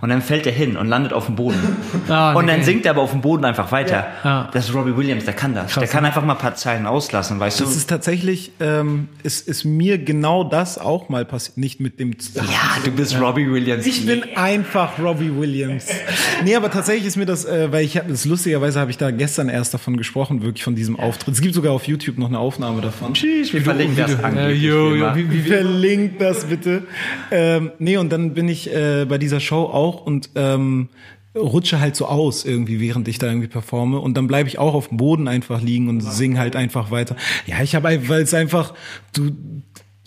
[0.00, 1.58] und dann fällt er hin und landet auf dem Boden.
[2.08, 2.64] Ah, und dann okay.
[2.64, 4.06] singt er aber auf dem Boden einfach weiter.
[4.24, 4.48] Ja.
[4.52, 5.74] Das ist Robbie Williams, der kann das.
[5.74, 7.64] der kann einfach mal ein paar Zeilen auslassen, weißt du?
[7.64, 11.58] Das ist tatsächlich, ähm, ist, ist mir genau das auch mal passiert.
[11.58, 12.12] Nicht mit dem.
[12.34, 12.42] ja,
[12.84, 13.86] du bist Robbie Williams.
[13.86, 15.86] Ich bin einfach Robbie Williams.
[16.42, 19.10] Nee, aber tatsächlich ist mir das, äh, weil ich hab, das lustigerweise habe ich da
[19.10, 21.34] gestern erst davon gesprochen, wirklich von diesem Auftritt.
[21.34, 23.12] Es gibt sogar auf YouTube noch eine Aufnahme davon.
[23.12, 26.84] Tschüss, wir verlinken das Äh, angeblich wie, wie, wie, Verlinkt das bitte.
[27.30, 30.88] Ähm, nee, und dann bin ich äh, bei dieser Show auch und ähm,
[31.36, 34.00] rutsche halt so aus irgendwie, während ich da irgendwie performe.
[34.00, 37.16] Und dann bleibe ich auch auf dem Boden einfach liegen und sing halt einfach weiter.
[37.46, 38.74] Ja, ich habe, weil es einfach,
[39.12, 39.30] du,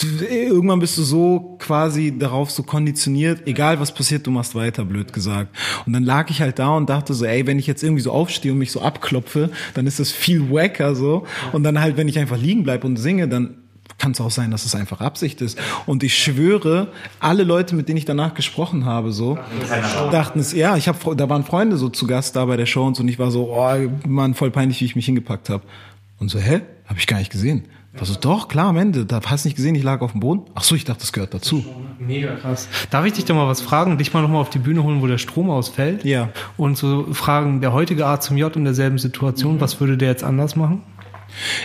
[0.01, 4.83] du, irgendwann bist du so quasi darauf so konditioniert, egal was passiert, du machst weiter,
[4.83, 5.55] blöd gesagt.
[5.85, 8.11] Und dann lag ich halt da und dachte so, ey, wenn ich jetzt irgendwie so
[8.11, 11.25] aufstehe und mich so abklopfe, dann ist das viel wacker so.
[11.53, 13.62] Und dann halt, wenn ich einfach liegen bleibe und singe, dann
[14.03, 15.57] kann es auch sein, dass es einfach Absicht ist.
[15.85, 16.89] Und ich schwöre,
[17.21, 19.37] alle Leute, mit denen ich danach gesprochen habe, so,
[20.11, 22.85] dachten es, ja, ich habe, da waren Freunde so zu Gast da bei der Show
[22.85, 25.63] und so, und ich war so, oh, Mann, voll peinlich, wie ich mich hingepackt habe.
[26.19, 26.63] Und so, hä?
[26.85, 27.63] Habe ich gar nicht gesehen.
[27.93, 30.19] War so, doch, klar, am Ende, da hast du nicht gesehen, ich lag auf dem
[30.19, 30.51] Boden.
[30.53, 31.63] Ach so, ich dachte, das gehört dazu.
[31.97, 32.67] Mega krass.
[32.89, 33.97] Darf ich dich da mal was fragen?
[33.97, 36.03] Dich mal nochmal auf die Bühne holen, wo der Strom ausfällt?
[36.03, 36.27] Ja.
[36.57, 40.25] Und so fragen, der heutige A zum J in derselben Situation, was würde der jetzt
[40.25, 40.81] anders machen?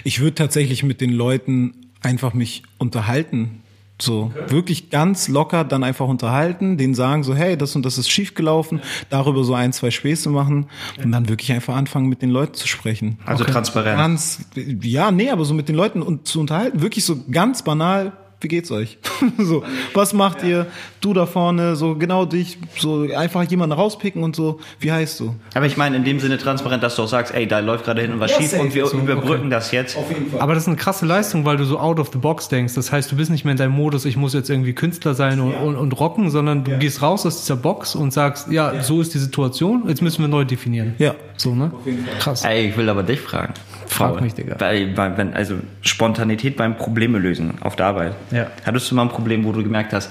[0.05, 3.63] Ich würde tatsächlich mit den Leuten einfach mich unterhalten.
[4.01, 8.09] So, wirklich ganz locker dann einfach unterhalten, denen sagen so, hey, das und das ist
[8.09, 8.81] schiefgelaufen,
[9.11, 10.67] darüber so ein, zwei Späße machen
[11.03, 13.19] und dann wirklich einfach anfangen, mit den Leuten zu sprechen.
[13.27, 13.99] Also transparent.
[13.99, 18.13] Ganz, ja, nee, aber so mit den Leuten und zu unterhalten, wirklich so ganz banal,
[18.41, 18.99] wie geht's euch?
[19.39, 20.67] so, was macht ihr?
[21.01, 25.35] Du da vorne, so genau dich, so einfach jemanden rauspicken und so, wie heißt du?
[25.55, 28.01] Aber ich meine in dem Sinne transparent, dass du auch sagst, ey, da läuft gerade
[28.03, 29.97] hinten was Ja, schief und wir So, überbrücken das jetzt.
[30.09, 30.41] jeden Fall.
[30.41, 32.75] Aber das ist eine krasse Leistung, weil du so out of the box denkst.
[32.75, 35.41] Das heißt, du bist nicht mehr in deinem Modus, ich muss jetzt irgendwie Künstler sein
[35.41, 39.01] und, und, und rocken, sondern du gehst raus aus dieser Box und sagst, ja, so
[39.01, 40.95] ist die Situation, jetzt müssen wir neu definieren.
[40.99, 41.15] Ja.
[41.37, 41.73] So, ne?
[42.19, 42.45] Krass.
[42.45, 43.55] Ey, ich will aber dich fragen.
[43.89, 44.21] Frag Paul.
[44.23, 44.55] mich, Digga.
[44.57, 48.15] Bei, bei, wenn, also Spontanität beim Probleme lösen auf der Arbeit.
[48.31, 48.49] Ja.
[48.65, 50.11] Hattest du mal ein Problem, wo du gemerkt hast,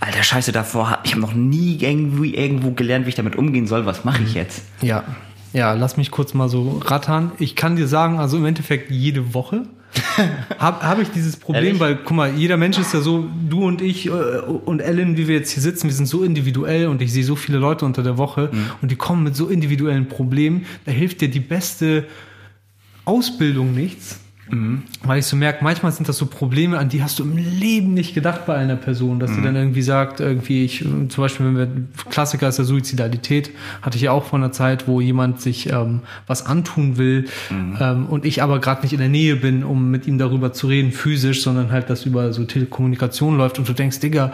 [0.00, 3.86] alter Scheiße, davor, ich habe noch nie irgendwie irgendwo gelernt, wie ich damit umgehen soll.
[3.86, 4.62] Was mache ich jetzt?
[4.80, 5.04] Ja.
[5.52, 7.32] Ja, lass mich kurz mal so rattern.
[7.38, 9.62] Ich kann dir sagen, also im Endeffekt jede Woche
[10.58, 11.80] habe hab ich dieses Problem, Ehrlich?
[11.80, 15.28] weil, guck mal, jeder Mensch ist ja so, du und ich äh, und Ellen, wie
[15.28, 18.02] wir jetzt hier sitzen, wir sind so individuell und ich sehe so viele Leute unter
[18.02, 18.50] der Woche
[18.82, 20.66] und die kommen mit so individuellen Problemen.
[20.84, 22.04] Da hilft dir die beste
[23.06, 24.20] Ausbildung nichts.
[25.02, 27.94] Weil ich so merke, manchmal sind das so Probleme, an die hast du im Leben
[27.94, 31.56] nicht gedacht bei einer Person, dass sie dann irgendwie sagt, irgendwie ich, zum Beispiel, wenn
[31.56, 31.68] wir,
[32.10, 33.50] Klassiker ist ja Suizidalität,
[33.82, 38.06] hatte ich ja auch vor einer Zeit, wo jemand sich ähm, was antun will ähm,
[38.06, 40.92] und ich aber gerade nicht in der Nähe bin, um mit ihm darüber zu reden,
[40.92, 44.32] physisch, sondern halt das über so Telekommunikation läuft und du denkst, Digga,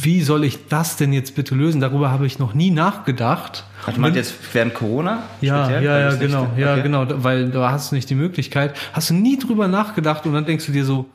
[0.00, 1.80] wie soll ich das denn jetzt bitte lösen?
[1.80, 3.64] Darüber habe ich noch nie nachgedacht.
[3.86, 5.22] Ach, du meinst jetzt während Corona?
[5.40, 5.84] Ja, speziell?
[5.84, 6.82] ja, ja, das nicht- genau, ja, okay.
[6.82, 8.74] genau, weil da hast du nicht die Möglichkeit.
[8.92, 11.06] Hast du nie drüber nachgedacht und dann denkst du dir so,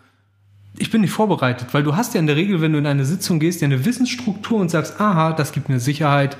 [0.77, 3.05] ich bin nicht vorbereitet, weil du hast ja in der Regel, wenn du in eine
[3.05, 6.35] Sitzung gehst, ja eine Wissensstruktur und sagst, aha, das gibt mir Sicherheit.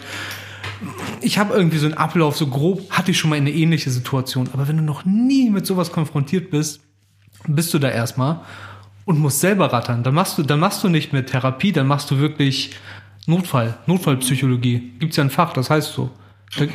[1.22, 4.50] Ich habe irgendwie so einen Ablauf, so grob, hatte ich schon mal eine ähnliche Situation.
[4.54, 6.82] Aber wenn du noch nie mit sowas konfrontiert bist,
[7.48, 8.42] bist du da erstmal
[9.06, 10.04] und musst selber rattern.
[10.04, 12.72] Dann machst du, dann machst du nicht mehr Therapie, dann machst du wirklich
[13.26, 14.94] Notfall, Notfallpsychologie.
[15.00, 16.12] Gibt's ja ein Fach, das heißt so.
[16.56, 16.66] Da,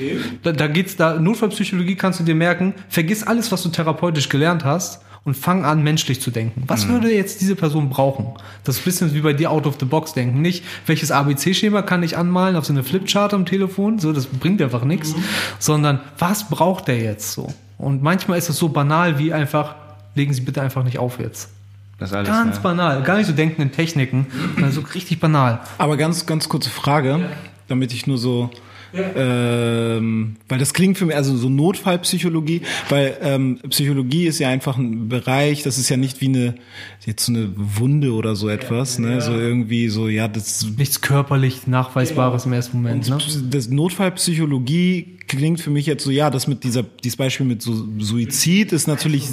[0.43, 4.65] da, da geht's da, Notfallpsychologie kannst du dir merken, vergiss alles, was du therapeutisch gelernt
[4.65, 6.65] hast und fang an, menschlich zu denken.
[6.67, 8.35] Was würde jetzt diese Person brauchen?
[8.65, 10.41] Das ist ein bisschen wie bei dir out of the box denken.
[10.41, 14.61] Nicht, welches ABC-Schema kann ich anmalen auf so eine Flipchart am Telefon, so, das bringt
[14.63, 15.15] einfach nichts,
[15.59, 17.53] sondern was braucht der jetzt so?
[17.77, 19.77] Und manchmal ist es so banal wie einfach,
[20.15, 21.51] legen Sie bitte einfach nicht auf jetzt.
[21.99, 22.63] Das ist alles, Ganz ne?
[22.63, 25.61] banal, gar nicht so denken in Techniken, sondern so richtig banal.
[25.79, 27.29] Aber ganz, ganz kurze Frage,
[27.67, 28.51] damit ich nur so,
[28.95, 34.79] ähm, weil das klingt für mich, also so Notfallpsychologie, weil ähm, Psychologie ist ja einfach
[34.79, 36.55] ein Bereich, das ist ja nicht wie eine,
[37.05, 41.67] jetzt so eine Wunde oder so etwas, ne, so irgendwie so, ja, das Nichts körperlich
[41.67, 43.09] Nachweisbares im ersten Moment.
[43.09, 43.19] Ne?
[43.51, 47.87] das Notfallpsychologie klingt für mich jetzt so, ja, das mit dieser, dieses Beispiel mit so
[47.99, 49.29] Suizid ist natürlich,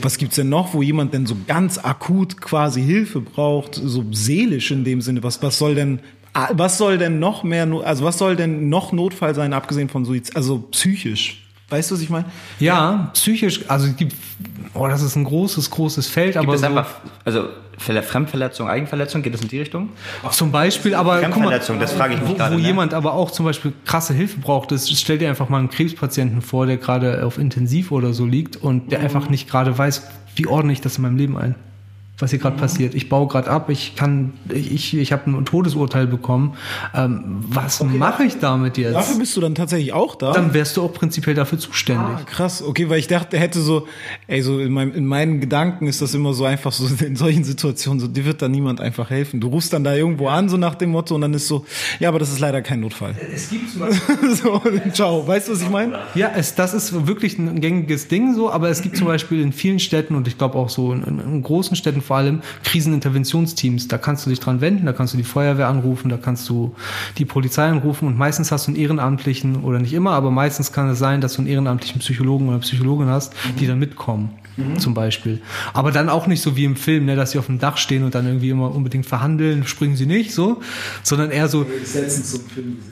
[0.00, 4.70] was gibt's denn noch, wo jemand denn so ganz akut quasi Hilfe braucht, so seelisch
[4.70, 6.00] in dem Sinne, was, was soll denn,
[6.52, 10.36] was soll denn noch mehr, also was soll denn noch Notfall sein, abgesehen von Suizid,
[10.36, 11.42] also psychisch?
[11.68, 12.24] Weißt du, was ich meine?
[12.58, 14.14] Ja, psychisch, also es gibt,
[14.74, 16.90] oh, das ist ein großes, großes Feld, aber Das ist so, einfach,
[17.24, 19.90] also Ver- Fremdverletzung, Eigenverletzung, geht das in die Richtung?
[20.32, 22.54] zum Beispiel, aber guck mal, Fremdverletzung, das frage ich mich wo, gerade.
[22.56, 22.66] wo ne?
[22.66, 26.42] jemand aber auch zum Beispiel krasse Hilfe braucht, ist, stell dir einfach mal einen Krebspatienten
[26.42, 30.02] vor, der gerade auf Intensiv oder so liegt und der einfach nicht gerade weiß,
[30.34, 31.54] wie ordne ich das in meinem Leben ein,
[32.22, 32.94] was hier gerade passiert.
[32.94, 36.54] Ich baue gerade ab, ich kann, ich, ich, habe ein Todesurteil bekommen.
[36.94, 38.94] Ähm, was mache ich damit jetzt?
[38.94, 40.32] Dafür bist du dann tatsächlich auch da?
[40.32, 42.16] Dann wärst du auch prinzipiell dafür zuständig.
[42.16, 43.86] Ah, krass, okay, weil ich dachte, er hätte so,
[44.26, 47.44] ey, so in, meinem, in meinen Gedanken ist das immer so einfach so in solchen
[47.44, 49.40] Situationen, so dir wird da niemand einfach helfen.
[49.40, 51.64] Du rufst dann da irgendwo an, so nach dem Motto, und dann ist so,
[51.98, 53.14] ja, aber das ist leider kein Notfall.
[53.32, 55.98] Es gibt zum Beispiel so, ciao, weißt du, was ich meine?
[56.14, 59.52] Ja, es, das ist wirklich ein gängiges Ding so, aber es gibt zum Beispiel in
[59.52, 63.86] vielen Städten und ich glaube auch so in, in großen Städten vor allem Kriseninterventionsteams.
[63.86, 66.74] Da kannst du dich dran wenden, da kannst du die Feuerwehr anrufen, da kannst du
[67.18, 70.88] die Polizei anrufen und meistens hast du einen Ehrenamtlichen oder nicht immer, aber meistens kann
[70.88, 74.39] es sein, dass du einen ehrenamtlichen Psychologen oder Psychologin hast, die dann mitkommen.
[74.78, 75.40] Zum Beispiel.
[75.72, 78.04] Aber dann auch nicht so wie im Film, ne, dass sie auf dem Dach stehen
[78.04, 80.60] und dann irgendwie immer unbedingt verhandeln, springen sie nicht so,
[81.02, 81.66] sondern eher so,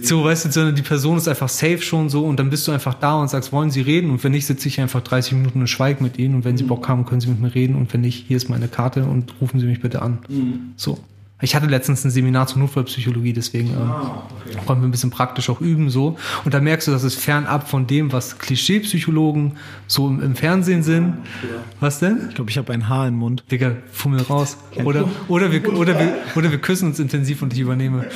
[0.02, 2.72] so, weißt du, sondern die Person ist einfach safe schon so und dann bist du
[2.72, 4.10] einfach da und sagst, wollen Sie reden?
[4.10, 6.64] Und wenn nicht, sitze ich einfach 30 Minuten und schweige mit Ihnen und wenn Sie
[6.64, 9.34] Bock haben, können Sie mit mir reden und wenn nicht, hier ist meine Karte und
[9.40, 10.18] rufen Sie mich bitte an.
[10.76, 10.98] So.
[11.40, 13.92] Ich hatte letztens ein Seminar zur Notfallpsychologie, deswegen ähm,
[14.66, 16.16] konnten wir ein bisschen praktisch auch üben so.
[16.44, 20.82] Und da merkst du, dass es fernab von dem, was Klischee-Psychologen so im, im Fernsehen
[20.82, 21.14] sind.
[21.78, 22.26] Was denn?
[22.28, 23.44] Ich glaube, ich habe ein Haar im Mund.
[23.52, 24.56] Digga, fummel raus.
[24.84, 28.06] Oder, oder, wir, oder, wir, oder wir küssen uns intensiv und ich übernehme.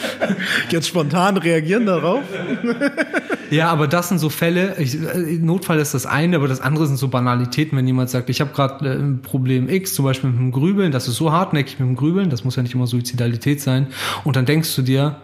[0.70, 2.22] Jetzt spontan reagieren darauf?
[3.52, 6.86] Ja, aber das sind so Fälle, ich, äh, Notfall ist das eine, aber das andere
[6.86, 10.30] sind so Banalitäten, wenn jemand sagt, ich habe gerade äh, ein Problem X, zum Beispiel
[10.30, 12.86] mit dem Grübeln, das ist so hartnäckig mit dem Grübeln, das muss ja nicht immer
[12.86, 13.88] Suizidalität sein,
[14.24, 15.16] und dann denkst du dir,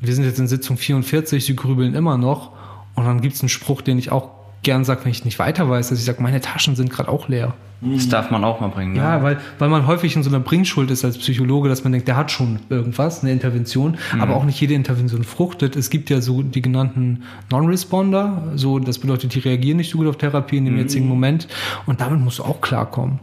[0.00, 2.52] wir sind jetzt in Sitzung 44, sie grübeln immer noch,
[2.94, 4.30] und dann gibt's einen Spruch, den ich auch
[4.62, 7.28] gern sage, wenn ich nicht weiter weiß, dass ich sage, meine Taschen sind gerade auch
[7.28, 7.54] leer.
[7.82, 8.92] Das darf man auch mal bringen.
[8.92, 8.98] Ne?
[8.98, 12.08] Ja, weil, weil man häufig in so einer Bringschuld ist als Psychologe, dass man denkt,
[12.08, 15.76] der hat schon irgendwas, eine Intervention, aber auch nicht jede Intervention fruchtet.
[15.76, 20.08] Es gibt ja so die genannten Non-Responder, so, das bedeutet, die reagieren nicht so gut
[20.08, 21.48] auf Therapie in dem jetzigen Moment
[21.86, 23.18] und damit musst du auch klarkommen.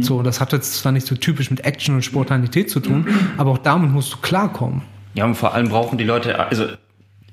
[0.00, 3.06] So, das hat jetzt zwar nicht so typisch mit Action und Spontanität zu tun,
[3.38, 4.82] aber auch damit musst du klarkommen.
[5.14, 6.66] Ja, und vor allem brauchen die Leute, also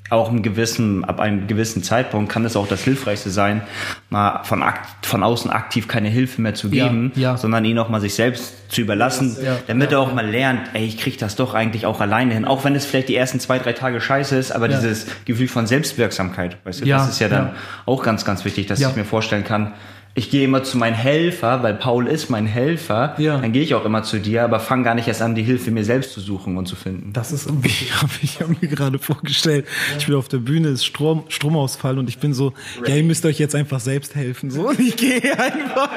[0.09, 3.61] auch im gewissen, ab einem gewissen Zeitpunkt kann es auch das Hilfreichste sein,
[4.09, 7.37] mal von, akt, von außen aktiv keine Hilfe mehr zu Ja, geben, ja.
[7.37, 10.61] sondern ihn auch mal sich selbst zu überlassen, Ja, damit ja, er auch mal lernt,
[10.73, 13.39] ey, ich krieg das doch eigentlich auch alleine hin, auch wenn es vielleicht die ersten
[13.39, 14.77] zwei, drei Tage scheiße ist, aber Ja.
[14.79, 17.53] dieses Gefühl von Selbstwirksamkeit, weißt du, Ja, das ist ja dann ja.
[17.85, 18.89] auch ganz, ganz wichtig, dass Ja.
[18.89, 19.73] ich mir vorstellen kann,
[20.15, 23.37] ich gehe immer zu meinem Helfer, weil Paul ist mein Helfer, Ja.
[23.37, 25.71] dann gehe ich auch immer zu dir, aber fange gar nicht erst an, die Hilfe
[25.71, 27.13] mir selbst zu suchen und zu finden.
[27.13, 29.65] Das ist Ich habe ich hab mir gerade vorgestellt,
[29.97, 32.53] ich bin auf der Bühne, ist Strom, Stromausfall und ich bin so,
[32.85, 34.51] ja, ihr müsst euch jetzt einfach selbst helfen.
[34.51, 35.89] So, und ich gehe einfach.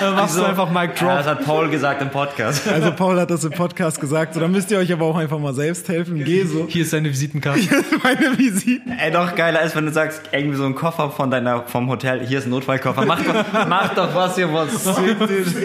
[0.00, 1.36] Dann machst du einfach Mic Ja, das Drop.
[1.36, 2.62] hat Paul gesagt im Podcast.
[2.74, 5.38] Also Paul hat das im Podcast gesagt, so, dann müsst ihr euch aber auch einfach
[5.38, 6.22] mal selbst helfen.
[6.24, 6.66] Geh so.
[6.68, 7.60] Hier ist deine Visitenkarte.
[8.02, 8.92] Meine Visiten.
[8.98, 12.26] Ey, noch geiler ist, wenn du sagst, irgendwie so ein Koffer von deiner, vom Hotel,
[12.26, 14.70] hier ist ein Notfallkoffer, mach doch, mach doch was ihr wollt.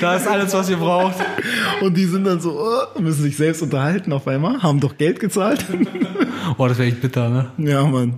[0.01, 1.15] Da ist alles, was ihr braucht.
[1.81, 5.19] Und die sind dann so, oh, müssen sich selbst unterhalten auf einmal, haben doch Geld
[5.19, 5.65] gezahlt.
[6.57, 7.51] Oh, das wäre echt bitter, ne?
[7.57, 8.17] ja, Mann.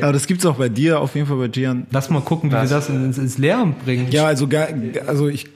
[0.00, 1.86] Aber das gibt's auch bei dir, auf jeden Fall bei Gian.
[1.90, 4.06] Lass mal gucken, wie wir das ins, ins Lehramt bringen.
[4.10, 4.68] Ja, also, gar-
[5.06, 5.46] also ich,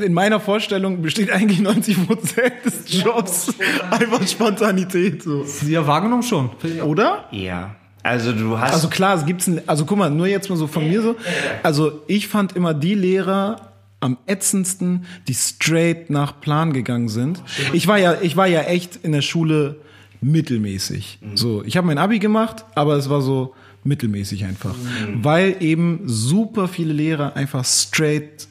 [0.00, 3.52] in meiner Vorstellung besteht eigentlich 90 Prozent des Jobs
[3.90, 5.44] einfach Spontanität, so.
[5.68, 6.50] Ja, wahrgenommen schon.
[6.84, 7.26] Oder?
[7.32, 7.74] Ja.
[8.04, 8.74] Also du hast.
[8.74, 11.16] Also klar, es gibt's, ein, also guck mal, nur jetzt mal so von mir so.
[11.62, 17.42] Also ich fand immer die Lehrer am ätzendsten, die straight nach Plan gegangen sind.
[17.72, 19.76] Ich war ja, ich war ja echt in der Schule
[20.20, 21.18] mittelmäßig.
[21.34, 24.74] So, ich habe mein Abi gemacht, aber es war so mittelmäßig einfach,
[25.14, 28.48] weil eben super viele Lehrer einfach straight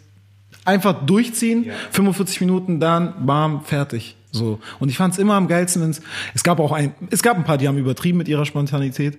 [0.66, 4.16] einfach durchziehen, 45 Minuten dann, bam, fertig.
[4.34, 4.60] So.
[4.80, 6.02] Und ich fand es immer am geilsten, wenn es,
[6.34, 9.18] es gab auch ein, es gab ein paar, die haben übertrieben mit ihrer Spontanität.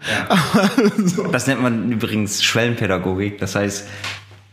[1.32, 3.38] das nennt man übrigens Schwellenpädagogik.
[3.38, 3.88] Das heißt,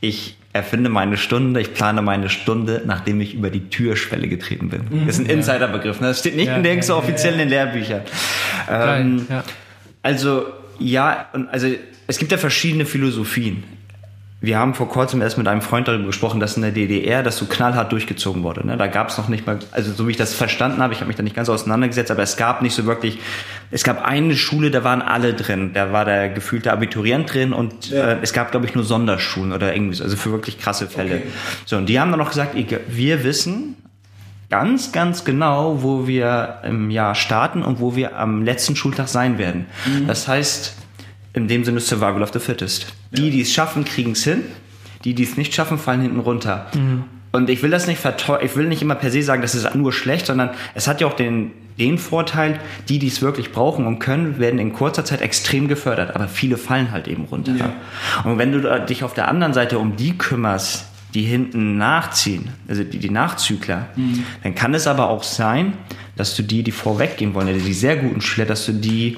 [0.02, 5.06] ich erfinde meine Stunde, ich plane meine Stunde, nachdem ich über die Türschwelle getreten bin.
[5.08, 6.00] Das ist ein Insiderbegriff.
[6.00, 6.08] Ne?
[6.08, 8.02] Das steht nicht Ja, nirgends so ja, offiziell in den Lehrbüchern.
[8.70, 9.44] Ähm, ja.
[10.04, 10.46] Also
[10.78, 11.68] ja, und also
[12.08, 13.64] es gibt ja verschiedene Philosophien.
[14.44, 17.38] Wir haben vor kurzem erst mit einem Freund darüber gesprochen, dass in der DDR das
[17.38, 18.66] so knallhart durchgezogen wurde.
[18.66, 18.76] Ne?
[18.76, 21.10] Da gab es noch nicht mal, also so wie ich das verstanden habe, ich habe
[21.10, 23.20] mich da nicht ganz auseinandergesetzt, aber es gab nicht so wirklich,
[23.70, 25.74] es gab eine Schule, da waren alle drin.
[25.76, 29.76] Da war der gefühlte Abiturient drin und äh, es gab, glaube ich, nur Sonderschulen oder
[29.76, 31.22] irgendwie so, also für wirklich krasse Fälle.
[31.66, 33.76] So, und die haben dann noch gesagt, wir wissen,
[34.50, 39.38] ganz, ganz genau, wo wir im Jahr starten und wo wir am letzten Schultag sein
[39.38, 39.68] werden.
[40.08, 40.81] Das heißt,
[41.34, 42.88] in dem Sinne Survival of the Fittest.
[43.12, 44.44] Die, die es schaffen, kriegen es hin.
[45.04, 46.68] Die, die es nicht schaffen, fallen hinten runter.
[47.32, 49.74] Und ich will das nicht verteufeln, ich will nicht immer per se sagen, das ist
[49.74, 53.88] nur schlecht, sondern es hat ja auch den, den Vorteil, die, die es wirklich brauchen
[53.88, 56.16] und können, werden in kurzer Zeit extrem gefördert.
[56.16, 57.54] Aber viele fallen halt eben runter.
[58.26, 62.84] Und wenn du dich auf der anderen Seite um die kümmerst, die hinten nachziehen, also
[62.84, 63.88] die, die Nachzügler,
[64.44, 65.74] dann kann es aber auch sein,
[66.18, 69.18] dass du die, die vorweggehen wollen, also die sehr guten Schüler, dass du die,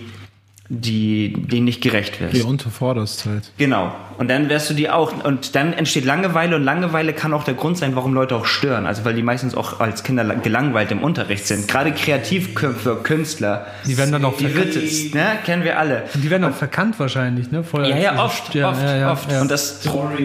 [0.82, 2.34] die denen nicht gerecht wirst.
[2.34, 3.52] Die unterforderst halt.
[3.58, 3.94] Genau.
[4.18, 5.24] Und dann wärst du die auch.
[5.24, 8.86] Und dann entsteht Langeweile und Langeweile kann auch der Grund sein, warum Leute auch stören.
[8.86, 11.68] Also weil die meistens auch als Kinder lang- gelangweilt im Unterricht sind.
[11.68, 13.68] Gerade Kreativköpfe, Künstler.
[13.86, 15.14] Die werden dann auch Die verkannt.
[15.14, 15.26] Ne?
[15.46, 16.04] Kennen wir alle.
[16.16, 17.64] Die werden auch verkannt wahrscheinlich, ne?
[17.64, 19.32] Voll Ja, ja, oft, ja, oft, ja, ja, oft.
[19.32, 19.42] ja.
[19.42, 19.82] Und das,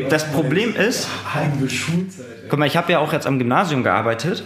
[0.08, 1.08] das Problem ist,
[2.48, 4.44] guck mal, ich habe ja auch jetzt am Gymnasium gearbeitet.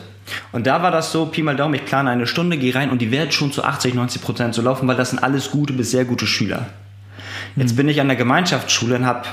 [0.52, 3.00] Und da war das so, Pi mal Daumen, ich plane eine Stunde, gehe rein und
[3.00, 5.90] die wird schon zu 80, 90 Prozent so laufen, weil das sind alles gute bis
[5.90, 6.66] sehr gute Schüler.
[7.56, 9.28] Jetzt bin ich an der Gemeinschaftsschule und habe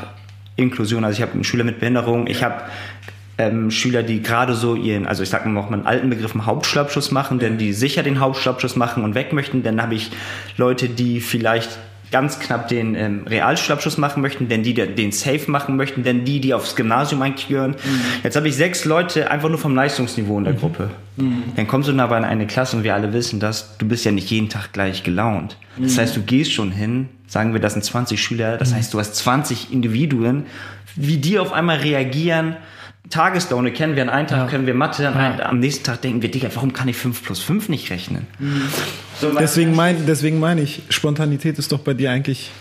[0.56, 2.64] Inklusion, also ich habe Schüler mit Behinderung, ich habe
[3.38, 6.34] ähm, Schüler, die gerade so ihren, also ich sag mal noch mal einen alten Begriff,
[6.34, 9.64] einen Hauptschulabschluss machen, denn die sicher den Hauptschulabschluss machen und weg möchten.
[9.64, 10.12] Dann habe ich
[10.58, 11.80] Leute, die vielleicht
[12.12, 16.26] ganz knapp den ähm, Realschulabschluss machen möchten, denn die der- den Safe machen möchten, denn
[16.26, 17.76] die, die aufs Gymnasium eigentlich gehören.
[18.24, 20.90] Jetzt habe ich sechs Leute einfach nur vom Leistungsniveau in der Gruppe.
[21.56, 24.12] Dann kommst du aber in eine Klasse und wir alle wissen das, du bist ja
[24.12, 25.58] nicht jeden Tag gleich gelaunt.
[25.78, 29.00] Das heißt, du gehst schon hin, sagen wir, das sind 20 Schüler, das heißt, du
[29.00, 30.46] hast 20 Individuen,
[30.96, 32.56] wie die auf einmal reagieren,
[33.10, 34.46] Tageslaune kennen wir, an einem Tag Ja.
[34.48, 35.20] können wir Mathe, an Ja.
[35.32, 38.28] einem, am nächsten Tag denken wir, Digga, warum kann ich 5 plus 5 nicht rechnen?
[39.20, 42.52] So, weil- Deswegen mein, deswegen meine ich, Spontanität ist doch bei dir eigentlich.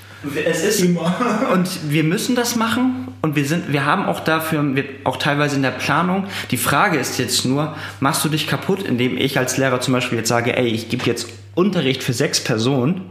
[0.47, 0.85] Es ist
[1.53, 5.55] und wir müssen das machen und wir sind, wir haben auch dafür, wir, auch teilweise
[5.57, 6.25] in der Planung.
[6.51, 10.19] Die Frage ist jetzt nur, machst du dich kaputt, indem ich als Lehrer zum Beispiel
[10.19, 13.03] jetzt sage, ey, ich gebe jetzt Unterricht für sechs Personen,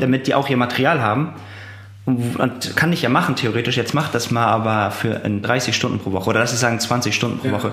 [0.00, 1.30] damit die auch ihr Material haben.
[2.38, 3.76] Und, kann ich ja machen, theoretisch.
[3.76, 6.80] Jetzt mach das mal aber für in 30 Stunden pro Woche oder lass ich sagen
[6.80, 7.72] 20 Stunden pro Woche.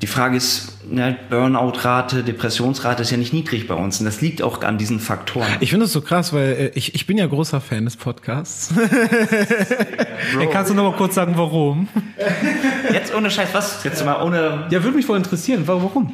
[0.00, 4.42] Die Frage ist, ne, Burnout-Rate, Depressionsrate ist ja nicht niedrig bei uns und das liegt
[4.42, 5.48] auch an diesen Faktoren.
[5.58, 8.72] Ich finde das so krass, weil äh, ich, ich bin ja großer Fan des Podcasts.
[10.38, 11.88] Ey, kannst du noch mal kurz sagen, warum?
[12.92, 13.82] Jetzt ohne Scheiß, was?
[13.82, 14.66] Jetzt mal ohne.
[14.70, 15.66] Ja, würde mich voll interessieren.
[15.66, 16.12] Wa- Warum?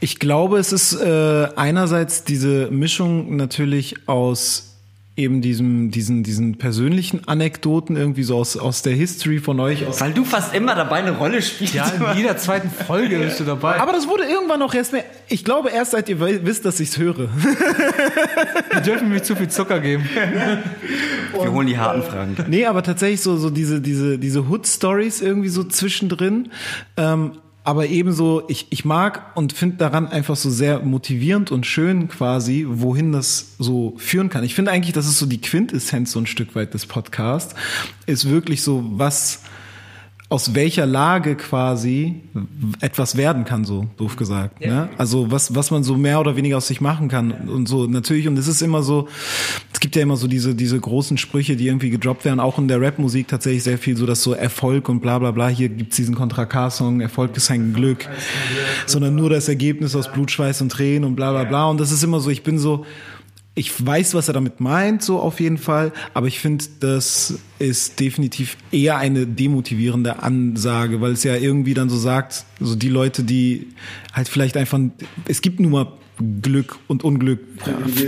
[0.00, 4.67] Ich glaube, es ist äh, einerseits diese Mischung natürlich aus
[5.18, 9.84] eben diesem, diesen, diesen persönlichen Anekdoten irgendwie so aus, aus der History von euch.
[9.84, 11.74] Aus Weil du fast immer dabei eine Rolle spielst.
[11.74, 13.80] Ja, in jeder zweiten Folge bist du dabei.
[13.80, 15.04] aber das wurde irgendwann auch erst mehr.
[15.28, 17.28] Ich glaube erst, seit ihr wisst, dass ich es höre.
[18.76, 20.08] Die dürfen mir nicht zu viel Zucker geben.
[21.32, 22.36] Wir holen die harten Fragen.
[22.48, 26.50] Nee, aber tatsächlich so, so diese, diese, diese Hood-Stories irgendwie so zwischendrin.
[26.96, 27.32] Ähm,
[27.68, 32.64] aber ebenso, ich, ich mag und finde daran einfach so sehr motivierend und schön quasi,
[32.66, 34.42] wohin das so führen kann.
[34.42, 37.54] Ich finde eigentlich, das ist so die Quintessenz so ein Stück weit des Podcasts,
[38.06, 39.42] ist wirklich so, was
[40.30, 42.16] aus welcher Lage quasi
[42.80, 44.60] etwas werden kann, so doof gesagt.
[44.60, 44.90] Ne?
[44.98, 48.28] Also was, was man so mehr oder weniger aus sich machen kann und so natürlich.
[48.28, 49.08] Und es ist immer so,
[49.72, 52.68] es gibt ja immer so diese, diese großen Sprüche, die irgendwie gedroppt werden, auch in
[52.68, 55.96] der Rapmusik tatsächlich sehr viel so, dass so Erfolg und bla bla bla, hier gibt's
[55.96, 58.06] diesen Contra K-Song, Erfolg ist kein Glück,
[58.84, 61.70] sondern nur das Ergebnis aus Blut, Schweiß und Tränen und bla bla bla.
[61.70, 62.84] Und das ist immer so, ich bin so,
[63.58, 67.98] ich weiß, was er damit meint, so auf jeden Fall, aber ich finde, das ist
[67.98, 73.24] definitiv eher eine demotivierende Ansage, weil es ja irgendwie dann so sagt, so die Leute,
[73.24, 73.68] die
[74.12, 74.78] halt vielleicht einfach,
[75.26, 75.92] es gibt nun mal
[76.42, 77.40] Glück und Unglück.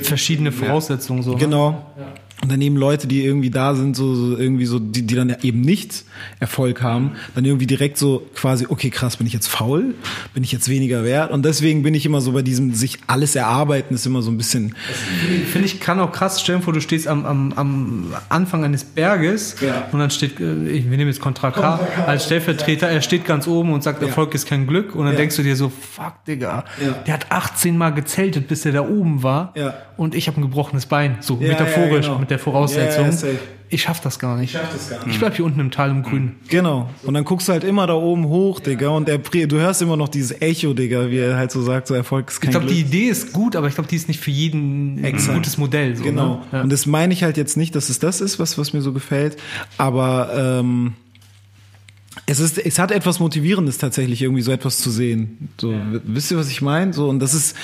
[0.03, 1.33] Verschiedene Voraussetzungen so.
[1.33, 1.39] ne?
[1.39, 1.87] Genau.
[2.43, 5.61] Und daneben Leute, die irgendwie da sind, so, so irgendwie so, die, die dann eben
[5.61, 6.05] nicht
[6.39, 9.95] Erfolg haben, dann irgendwie direkt so quasi, okay, krass, bin ich jetzt faul?
[10.33, 11.33] Bin ich jetzt weniger wert?
[11.33, 14.39] Und deswegen bin ich immer so bei diesem sich alles erarbeiten, ist immer so ein
[14.39, 14.75] bisschen,
[15.53, 19.57] Finde ich, kann auch krass stellen vor, du stehst am, am, am Anfang eines Berges
[19.61, 19.89] Ja.
[19.93, 23.47] und dann steht, äh, ich, wir nehmen jetzt Contra K als Stellvertreter, er steht ganz
[23.49, 25.19] oben und sagt, Erfolg ist kein Glück und dann Ja.
[25.19, 26.93] denkst du dir so, fuck, Digga, Ja.
[27.07, 29.75] der hat 18 Mal gezeltet, bis er da oben war Ja.
[29.99, 32.19] und ich habe ein gebrochenes Bein, so Ja, metaphorisch ja, genau.
[32.31, 33.05] Der Voraussetzung.
[33.07, 33.39] Ja, ja, safe.
[33.69, 34.55] ich schaff das gar nicht.
[34.55, 36.37] das gar Ich bleib hier unten im Tal im Grün.
[36.49, 36.89] Genau.
[37.03, 39.97] Und dann guckst du halt immer da oben hoch, Digga, und der, du hörst immer
[39.97, 42.81] noch dieses Echo, Digga, wie er halt so sagt, so Erfolg ist Ich glaube, die
[42.81, 45.31] Idee ist gut, aber ich glaube, die ist nicht für jeden Exakt.
[45.31, 45.97] ein gutes Modell.
[45.97, 46.37] So, Genau.
[46.37, 46.43] Ne?
[46.53, 46.63] Ja.
[46.63, 48.93] Und das meine ich halt jetzt nicht, dass es das ist, was, was mir so
[48.93, 49.37] gefällt,
[49.79, 50.95] aber ähm,
[52.27, 55.49] es ist, es hat etwas Motivierendes tatsächlich, irgendwie so etwas zu sehen.
[55.61, 56.93] So, w- wisst ihr, was ich meine?
[56.93, 57.57] So, und das ist,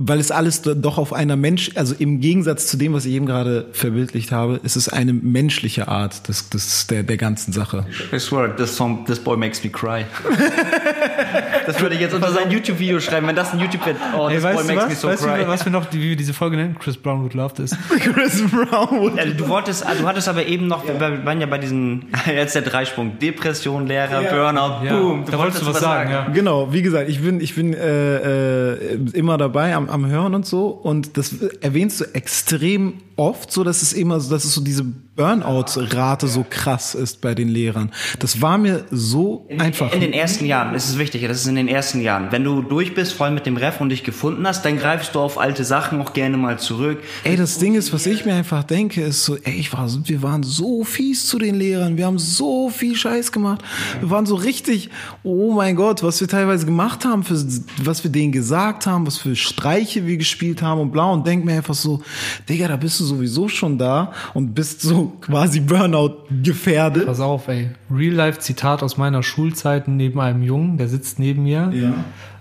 [0.00, 3.14] weil es alles do- doch auf einer Mensch, also im Gegensatz zu dem, was ich
[3.14, 7.84] eben gerade verbildlicht habe, ist es eine menschliche Art des, des, der, der ganzen Sache.
[8.12, 10.04] I swear, this song, this boy makes me cry.
[11.66, 13.96] das würde ich jetzt unter sein YouTube-Video schreiben, wenn das ein YouTube wird.
[14.16, 14.88] Oh, this weißt boy du makes was?
[14.90, 15.40] me so weißt cry.
[15.44, 16.76] du, was wir noch, wie wir diese Folge nennen?
[16.78, 17.76] Chris Brown would love this.
[18.00, 19.16] Chris Brown.
[19.16, 22.54] Ja, du wolltest, ah, du hattest aber eben noch, wir waren ja bei diesen, jetzt
[22.54, 25.24] der Dreisprung, Depression, Lehrer, Burnout, Ja, boom.
[25.30, 26.28] da wolltest du was sagen, ja.
[26.32, 30.46] Genau, wie gesagt, ich bin, ich bin äh, äh, immer dabei am, am Hören und
[30.46, 30.68] so.
[30.68, 34.84] Und das erwähnst du extrem oft, so dass es immer so, dass es so diese
[34.84, 37.90] Burnout-Rate so krass ist bei den Lehrern.
[38.20, 39.92] Das war mir so einfach.
[39.92, 42.28] In den ersten Jahren, das ist wichtig, das ist in den ersten Jahren.
[42.30, 45.20] Wenn du durch bist, voll mit dem Ref und dich gefunden hast, dann greifst du
[45.20, 47.02] auf alte Sachen auch gerne mal zurück.
[47.24, 50.22] Ey, das Ding ist, was ich mir einfach denke, ist so, ey, ich war, wir
[50.22, 53.62] waren so fies zu den Lehrern, wir haben so viel Scheiß gemacht.
[53.98, 54.90] Wir waren so richtig,
[55.24, 57.34] oh mein Gott, was wir teilweise gemacht haben, für,
[57.82, 61.44] was wir denen gesagt haben, was für Streiche wir gespielt haben und blau und denk
[61.44, 62.02] mir einfach so,
[62.48, 67.06] Digga, da bist du sowieso schon da und bist so quasi Burnout gefährdet.
[67.06, 67.70] Pass auf, ey.
[67.90, 71.72] Real-Life-Zitat aus meiner Schulzeit neben einem Jungen, der sitzt neben mir,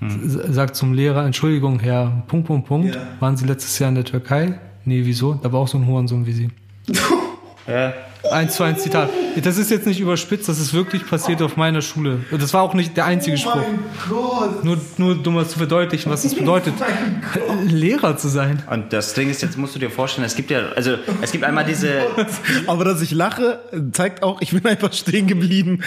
[0.01, 3.01] s- sagt zum Lehrer, Entschuldigung, Herr, Punkt, Punkt, Punkt, Ja.
[3.19, 4.59] waren Sie letztes Jahr in der Türkei?
[4.85, 5.33] Nee, wieso?
[5.33, 6.49] Da war auch so ein Hurensohn wie Sie.
[7.67, 7.91] Ja.
[8.31, 9.09] Eins zu eins Zitat.
[9.43, 12.19] Das ist jetzt nicht überspitzt, das ist wirklich passiert auf meiner Schule.
[12.31, 13.63] Das war auch nicht der einzige Spruch.
[14.09, 14.63] Gott.
[14.63, 16.73] Nur, nur um mal zu verdeutlichen, was es bedeutet,
[17.65, 18.63] Lehrer zu sein.
[18.69, 21.43] Und das Ding ist, jetzt musst du dir vorstellen, es gibt ja, also es gibt
[21.43, 22.01] einmal diese,
[22.67, 23.59] Aber dass ich lache,
[23.91, 25.81] zeigt auch, ich bin einfach stehen geblieben.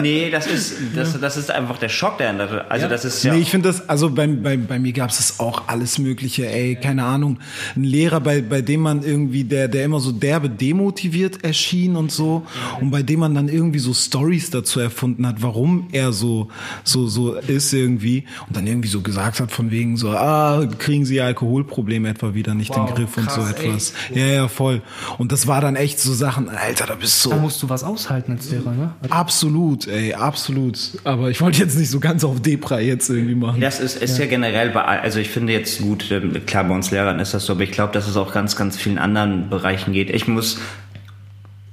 [0.00, 2.66] nee, das ist, das, das ist einfach der Schock dahinter.
[2.68, 5.16] Also das ist ja, Nee, ich finde das, also bei, bei, bei mir gab es
[5.18, 7.38] das auch alles Mögliche, ey, keine Ahnung.
[7.76, 11.96] Ein Lehrer, bei, bei dem man irgendwie, der, der immer so derbe demotiviert demotiviert erschien
[11.96, 12.46] und so
[12.80, 16.48] und bei dem man dann irgendwie so Stories dazu erfunden hat, warum er so
[16.84, 21.04] so so ist irgendwie und dann irgendwie so gesagt hat von wegen so ah kriegen
[21.04, 23.68] Sie Ihr Alkoholproblem etwa wieder nicht Wow, in den Griff und so krass, ey.
[23.68, 23.92] etwas.
[24.14, 24.82] Ja, ja, voll.
[25.18, 27.68] Und das war dann echt so Sachen, Alter, da bist du Da so musst du
[27.68, 28.94] was aushalten als Lehrer, ne?
[29.10, 30.78] absolut, ey, absolut.
[31.04, 33.60] Aber ich wollte jetzt nicht so ganz auf Depra jetzt irgendwie machen.
[33.60, 34.26] Das ist, ist ja.
[34.26, 37.52] generell bei, also ich finde jetzt gut, ähm, klar, bei uns Lehrern ist das so,
[37.52, 40.10] aber ich glaube, dass es auch ganz, ganz vielen anderen Bereichen geht.
[40.10, 40.58] Ich muss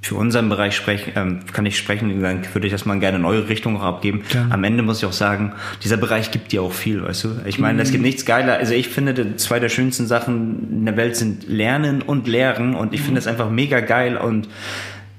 [0.02, 3.24] für unseren Bereich sprechen, ähm, kann ich sprechen, dann würde ich das mal gerne in
[3.24, 4.22] eure Richtung auch abgeben.
[4.50, 5.52] Am Ende muss ich auch sagen,
[5.84, 7.28] dieser Bereich gibt dir auch viel, weißt du?
[7.46, 8.54] Ich meine, es gibt nichts geiler.
[8.54, 12.92] Also ich finde, zwei der schönsten Sachen in der Welt sind Lernen und Lehren und
[12.92, 14.48] ich finde es einfach mega geil und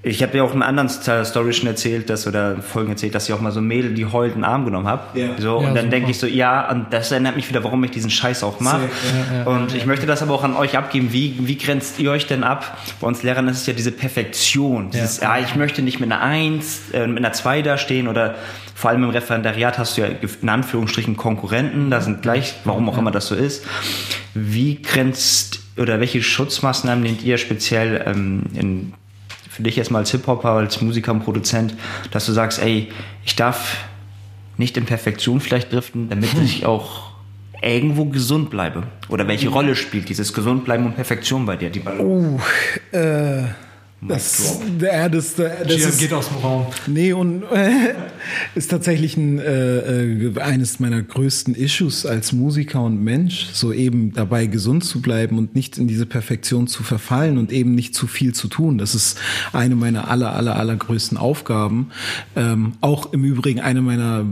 [0.06, 3.30] ich habe ja auch in anderen St- Story schon erzählt, dass oder Folgen erzählt, dass
[3.30, 5.18] ich auch mal so ein Mädel die heult in den Arm genommen habe.
[5.18, 5.30] Ja.
[5.40, 7.92] So, Ja, und dann denke ich so, ja, und das erinnert mich wieder, warum ich
[7.92, 8.90] diesen Scheiß auch mache.
[9.34, 11.14] Safe, und ich möchte das aber auch an euch abgeben.
[11.14, 12.78] Wie, wie grenzt ihr euch denn ab?
[13.00, 14.90] Bei uns Lehrern ist es ja diese Perfektion.
[14.92, 15.40] Dieses, ja.
[15.40, 18.36] ich möchte nicht mit einer Eins, äh, mit einer Zwei da stehen oder
[18.76, 20.08] vor allem im Referendariat hast du ja
[20.42, 23.66] in Anführungsstrichen Konkurrenten, da sind gleich, warum auch immer das so ist.
[24.34, 28.94] Wie grenzt oder welche Schutzmaßnahmen nehmt ihr speziell ähm, in
[29.54, 31.76] für dich erstmal als Hip-Hopper, als Musiker und Produzent,
[32.12, 32.90] dass du sagst, ey,
[33.24, 33.78] ich darf
[34.58, 37.12] nicht in Perfektion vielleicht driften, damit ich auch
[37.62, 38.84] irgendwo gesund bleibe?
[39.10, 41.70] Oder welche Rolle spielt dieses Gesundbleiben und Perfektion bei dir?
[41.70, 42.40] Die Uh,
[42.92, 43.44] äh,
[44.08, 46.68] das, ja, das, das, das ist, geht aus dem Raum.
[46.88, 47.94] Nee, und äh,
[48.56, 54.14] ist tatsächlich ein, äh, äh, eines meiner größten Issues als Musiker und Mensch, so eben
[54.14, 58.08] dabei gesund zu bleiben und nicht in diese Perfektion zu verfallen und eben nicht zu
[58.08, 58.78] viel zu tun.
[58.78, 59.18] Das ist
[59.52, 61.90] eine meiner aller, aller, allergrößten Aufgaben.
[62.36, 64.26] Ähm, auch im Übrigen eine meiner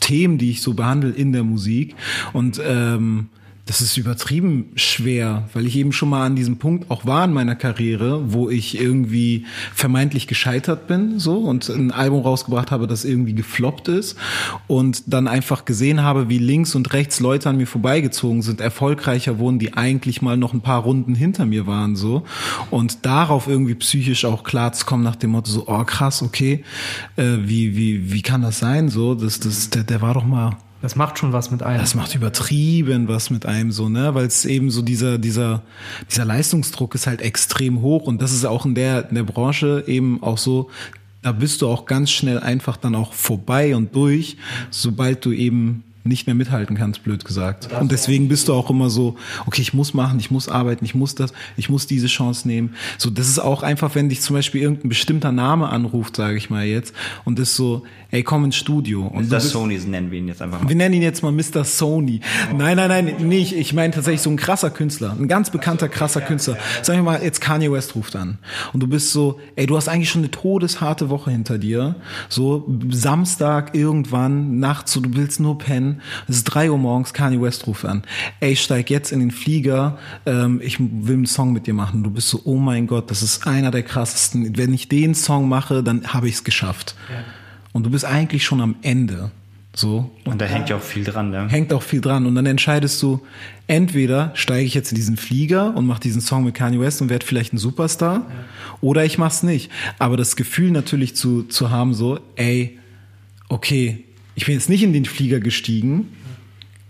[0.00, 1.94] Themen, die ich so behandle in der Musik.
[2.32, 3.28] Und ähm,
[3.66, 7.32] das ist übertrieben schwer, weil ich eben schon mal an diesem Punkt auch war in
[7.32, 13.04] meiner Karriere, wo ich irgendwie vermeintlich gescheitert bin, so und ein Album rausgebracht habe, das
[13.04, 14.16] irgendwie gefloppt ist
[14.66, 19.38] und dann einfach gesehen habe, wie links und rechts Leute an mir vorbeigezogen sind, erfolgreicher
[19.38, 22.24] wurden, die eigentlich mal noch ein paar Runden hinter mir waren, so
[22.70, 26.64] und darauf irgendwie psychisch auch klar zu kommen nach dem Motto so, oh krass, okay,
[27.14, 30.56] äh, wie wie wie kann das sein, so, das das der, der war doch mal
[30.82, 31.80] Das macht schon was mit einem.
[31.80, 34.14] das macht übertrieben was mit einem so, ne?
[34.14, 35.62] Weil es eben so dieser, dieser,
[36.10, 39.84] dieser Leistungsdruck ist halt extrem hoch und das ist auch in der, in der Branche
[39.86, 40.70] eben auch so,
[41.22, 44.36] da bist du auch ganz schnell einfach dann auch vorbei und durch,
[44.70, 47.68] sobald du eben nicht mehr mithalten kannst, blöd gesagt.
[47.80, 50.94] Und deswegen bist du auch immer so, okay, ich muss machen, ich muss arbeiten, ich
[50.94, 52.74] muss das, ich muss diese Chance nehmen.
[52.98, 56.50] So, das ist auch einfach, wenn dich zum Beispiel irgendein bestimmter Name anruft, sage ich
[56.50, 56.92] mal jetzt,
[57.24, 59.06] und ist so, ey, komm ins Studio.
[59.06, 60.68] Und bist- Sonys nennen wir ihn jetzt einfach mal.
[60.68, 61.64] wir nennen ihn jetzt mal Mr.
[61.64, 62.20] Sony.
[62.56, 65.88] Nein, nein, nein, nee, ich, ich meine tatsächlich so ein krasser Künstler, ein ganz bekannter,
[65.88, 66.56] krasser Künstler.
[66.82, 68.38] Sagen wir mal, jetzt Kanye West ruft an.
[68.72, 71.94] Und du bist so, ey, du hast eigentlich schon eine todesharte Woche hinter dir.
[72.28, 75.91] So Samstag irgendwann, nachts, so du willst nur pennen.
[76.28, 78.02] Es ist drei Uhr morgens, Kanye West ruft an.
[78.40, 82.02] Ey, ich steig jetzt in den Flieger, ähm, ich will einen Song mit dir machen.
[82.02, 84.56] Du bist so, oh mein Gott, das ist einer der krassesten.
[84.56, 86.94] Wenn ich den Song mache, dann habe ich es geschafft.
[87.72, 89.30] Und du bist eigentlich schon am Ende.
[89.74, 90.10] So.
[90.24, 91.48] Und da hängt ja auch viel dran, ne?
[91.48, 92.26] Hängt auch viel dran.
[92.26, 93.22] Und dann entscheidest du,
[93.66, 97.08] entweder steige ich jetzt in diesen Flieger und mache diesen Song mit Kanye West und
[97.08, 98.26] werde vielleicht ein Superstar,
[98.82, 99.70] oder ich mach's nicht.
[99.98, 102.78] Aber das Gefühl natürlich zu, zu haben, so, ey,
[103.48, 104.04] okay,
[104.34, 106.08] ich bin jetzt nicht in den Flieger gestiegen,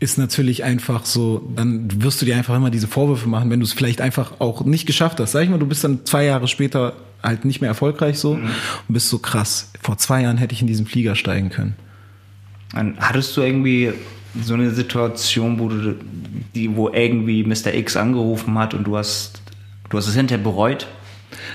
[0.00, 3.64] ist natürlich einfach so, dann wirst du dir einfach immer diese Vorwürfe machen, wenn du
[3.64, 5.32] es vielleicht einfach auch nicht geschafft hast.
[5.32, 8.50] Sag ich mal, du bist dann zwei Jahre später halt nicht mehr erfolgreich so und
[8.88, 9.70] bist so krass.
[9.80, 11.76] Vor zwei Jahren hätte ich in diesen Flieger steigen können.
[12.74, 13.92] Und Hattest du irgendwie
[14.42, 15.94] so eine Situation, wo du
[16.54, 17.72] die, wo irgendwie Mr.
[17.74, 19.40] X angerufen hat und du hast,
[19.90, 20.88] du hast es hinterher bereut?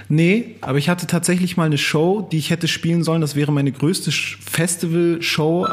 [0.10, 3.22] Nee, aber ich hatte tatsächlich mal eine Show, die ich hätte spielen sollen.
[3.22, 5.68] Das wäre meine größte Festival-Show.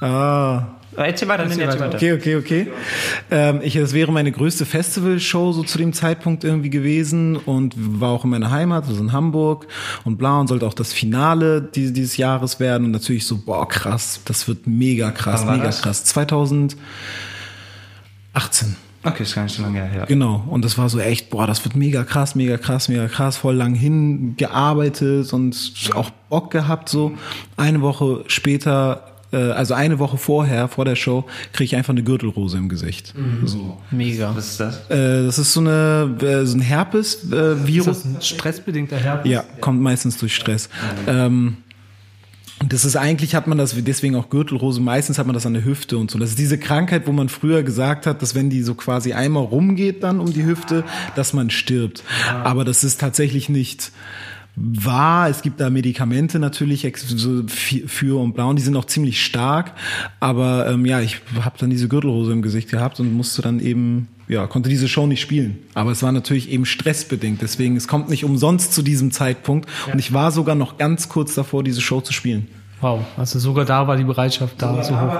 [0.00, 0.66] Ah,
[0.96, 1.80] Erzähl weiter, Erzähl weiter.
[1.80, 1.96] weiter.
[1.96, 2.66] okay, okay, okay.
[3.30, 8.10] Ähm, ich, das wäre meine größte Festival-Show so zu dem Zeitpunkt irgendwie gewesen und war
[8.10, 9.68] auch in meiner Heimat, also in Hamburg
[10.04, 13.68] und bla und sollte auch das Finale dieses, dieses Jahres werden und natürlich so, boah,
[13.68, 15.82] krass, das wird mega krass, mega das?
[15.82, 16.04] krass.
[16.04, 16.76] 2018.
[19.02, 20.04] Okay, ist gar nicht so lange her.
[20.06, 20.44] Genau.
[20.48, 23.54] Und das war so echt, boah, das wird mega krass, mega krass, mega krass, voll
[23.56, 25.56] lang hingearbeitet und
[25.94, 27.12] auch Bock gehabt so.
[27.56, 32.02] Eine Woche später, äh, also eine Woche vorher, vor der Show, kriege ich einfach eine
[32.02, 33.14] Gürtelrose im Gesicht.
[33.46, 33.78] So.
[33.90, 34.34] Mega.
[34.36, 34.90] Was ist das?
[34.90, 37.86] Äh, das ist so eine äh, so ein Ist Herpes-Virus.
[37.86, 39.30] das ein stressbedingter Herpes?
[39.30, 40.68] ja, kommt meistens durch Stress.
[41.06, 41.56] Ähm,
[42.60, 45.54] Und das ist eigentlich, hat man das, deswegen auch Gürtelrose, meistens hat man das an
[45.54, 46.18] der Hüfte und so.
[46.18, 49.44] Das ist diese Krankheit, wo man früher gesagt hat, dass wenn die so quasi einmal
[49.44, 50.84] rumgeht dann um die Hüfte,
[51.16, 52.04] dass man stirbt.
[52.44, 53.92] Aber das ist tatsächlich nicht
[54.56, 55.28] wahr.
[55.28, 59.72] Es gibt da Medikamente natürlich so für und blau und die sind auch ziemlich stark.
[60.18, 64.08] Aber ähm, ja, ich habe dann diese Gürtelrose im Gesicht gehabt und musste dann eben,
[64.28, 65.58] ja, konnte diese Show nicht spielen.
[65.74, 67.42] Aber es war natürlich eben stressbedingt.
[67.42, 69.68] Deswegen, es kommt nicht umsonst zu diesem Zeitpunkt.
[69.92, 72.48] Und ich war sogar noch ganz kurz davor, diese Show zu spielen.
[72.82, 75.18] Wow, also sogar da war die Bereitschaft da so hoch.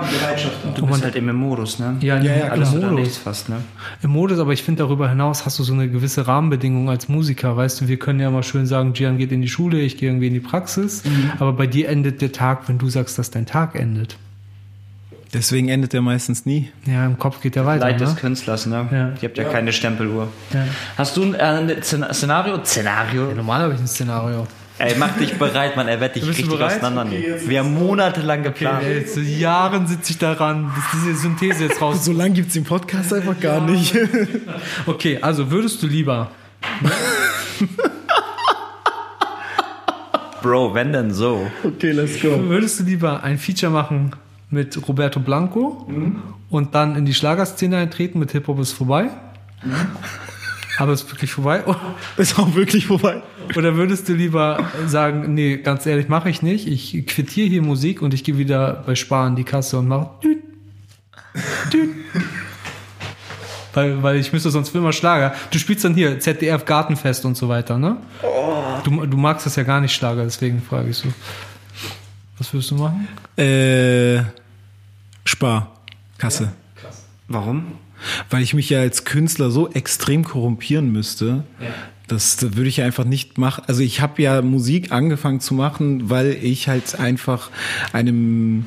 [0.77, 1.97] Du bist halt immer im Modus, ne?
[2.01, 3.05] Ja, Ja, ja, Alles im oder Modus.
[3.05, 3.57] nichts fast, ne?
[4.03, 7.57] Im Modus, aber ich finde darüber hinaus hast du so eine gewisse Rahmenbedingung als Musiker,
[7.59, 10.09] weißt du, wir können ja mal schön sagen, Gian geht in die Schule, ich gehe
[10.09, 11.33] irgendwie in die Praxis, Mhm.
[11.39, 14.17] aber bei dir endet der Tag, wenn du sagst, dass dein Tag endet.
[15.33, 16.71] Deswegen endet er meistens nie.
[16.87, 18.21] Ja, im Kopf geht der weiter, Leid des ne?
[18.21, 18.89] Künstlers, ne?
[18.91, 19.09] Ja.
[19.21, 20.29] Ihr habt ja, keine Stempeluhr.
[20.53, 20.65] Ja.
[20.99, 22.65] Hast du ein äh, Szen- Szenario?
[22.65, 23.33] Szenario?
[23.35, 24.47] Normal habe ich ein Szenario.
[24.81, 25.89] Ey, mach dich bereit, Mann.
[25.89, 26.79] Er wird dich richtig bereit?
[26.79, 27.47] auseinandernehmen.
[27.47, 28.83] Wir haben monatelang geplant.
[28.83, 32.03] Ey, seit Jahren sitze ich daran, dass diese Synthese jetzt raus.
[32.11, 33.95] So lange gibt's den Podcast einfach gar nicht.
[34.87, 36.31] Okay, also würdest du lieber,
[40.43, 41.51] Bro, wenn denn so?
[41.63, 42.43] Okay, let's go.
[42.49, 44.13] würdest du lieber ein Feature machen
[44.49, 45.87] mit Roberto Blanco
[46.49, 49.11] und dann in die Schlagerszene eintreten mit Hip Hop ist vorbei?
[50.79, 51.63] Aber ist wirklich vorbei?
[52.17, 53.21] Ist auch wirklich vorbei.
[53.57, 56.67] Oder würdest du lieber sagen, nee, ganz ehrlich, mache ich nicht.
[56.67, 60.11] Ich quittiere hier Musik und ich gehe wieder bei Spar in die Kasse und mache
[60.23, 60.43] düt,
[61.73, 61.91] düt.
[63.73, 65.35] Weil, weil ich müsste sonst für immer Schlager.
[65.51, 67.97] Du spielst dann hier ZDF Gartenfest und so weiter, ne?
[68.85, 71.09] Du, du magst das ja gar nicht Schlager, deswegen frage ich so.
[72.39, 73.07] Was würdest du machen?
[73.37, 74.23] Äh,
[75.25, 75.77] Spar.
[76.19, 76.53] Kasse.
[77.29, 77.73] Warum?
[78.29, 81.45] Weil ich mich ja als Künstler so extrem korrumpieren müsste.
[82.11, 83.63] Das, das würde ich einfach nicht machen.
[83.69, 87.51] Also ich habe ja Musik angefangen zu machen, weil ich halt einfach
[87.93, 88.65] einem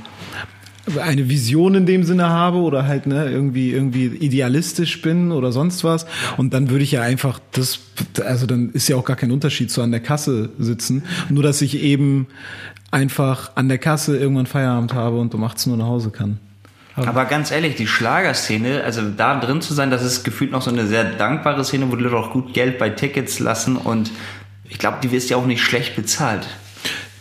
[0.98, 5.86] eine Vision in dem Sinne habe oder halt ne irgendwie irgendwie idealistisch bin oder sonst
[5.86, 7.80] was und dann würde ich ja einfach das
[8.26, 11.62] also dann ist ja auch gar kein Unterschied zu an der Kasse sitzen nur dass
[11.62, 12.28] ich eben
[12.91, 16.38] einfach an der Kasse irgendwann Feierabend habe und um 18 Uhr nach Hause kann
[16.96, 20.70] Aber ganz ehrlich, die Schlagerszene, also da drin zu sein, das ist gefühlt noch so
[20.72, 24.12] eine sehr dankbare Szene, wo die Leute auch gut Geld bei Tickets lassen und
[24.70, 26.48] ich glaube, die wirst ja auch nicht schlecht bezahlt.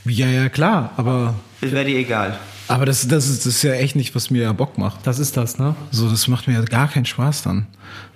[0.04, 2.38] ja ja klar aber Das wäre dir egal.
[2.68, 5.06] Aber das, das, ist, das ist ja echt nicht, was mir ja Bock macht.
[5.06, 5.74] Das ist das, ne?
[5.90, 7.66] So, das macht mir ja gar keinen Spaß dann.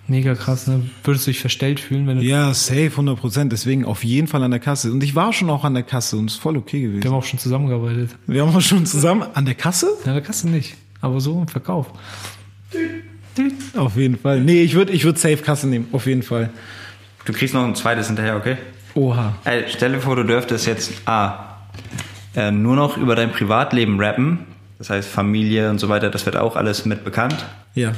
[0.08, 0.88] Mega krass, ne?
[1.02, 2.22] Würdest du dich verstellt fühlen, wenn du.
[2.24, 3.52] Ja, safe, 100 Prozent.
[3.52, 4.92] Deswegen auf jeden Fall an der Kasse.
[4.92, 7.08] Und ich war schon auch an der Kasse und ist voll okay Wir gewesen.
[7.08, 8.10] haben auch schon zusammengearbeitet.
[8.28, 9.88] Wir haben auch schon zusammen an der Kasse?
[10.06, 10.76] Ja, der Kasse nicht.
[11.00, 11.86] Aber so im Verkauf.
[13.76, 14.40] Auf jeden Fall.
[14.40, 15.88] Nee, ich würde ich würd safe Kasse nehmen.
[15.92, 16.50] Auf jeden Fall.
[17.24, 18.56] Du kriegst noch ein zweites hinterher, okay?
[18.94, 19.34] Oha.
[19.44, 21.56] Ey, stell dir vor, du dürftest jetzt A,
[22.34, 24.38] äh, nur noch über dein Privatleben rappen.
[24.78, 27.44] Das heißt Familie und so weiter, das wird auch alles mit bekannt.
[27.74, 27.92] Ja.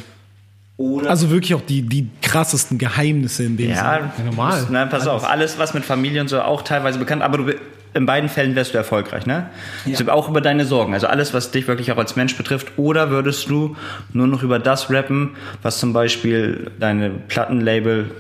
[0.77, 3.77] Oder Also wirklich auch die, die krassesten Geheimnisse in dem Sinne.
[3.77, 4.67] ja, normal.
[4.71, 7.55] Nein, pass auf, alles was mit Familie und so auch teilweise bekannt, aber du,
[7.95, 9.51] in beiden Fällen wärst du erfolgreich, ne?
[9.87, 12.73] Also auch über deine Sorgen, also alles, was dich wirklich auch als Mensch betrifft.
[12.77, 13.77] Oder würdest du
[14.13, 15.31] nur noch über das rappen,
[15.63, 18.11] was zum Beispiel deine Plattenlabel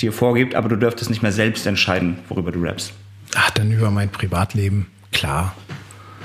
[0.00, 2.92] dir vorgibt, aber du dürftest nicht mehr selbst entscheiden, worüber du rappst.
[3.34, 4.86] Ach, dann über mein Privatleben.
[5.12, 5.54] Klar.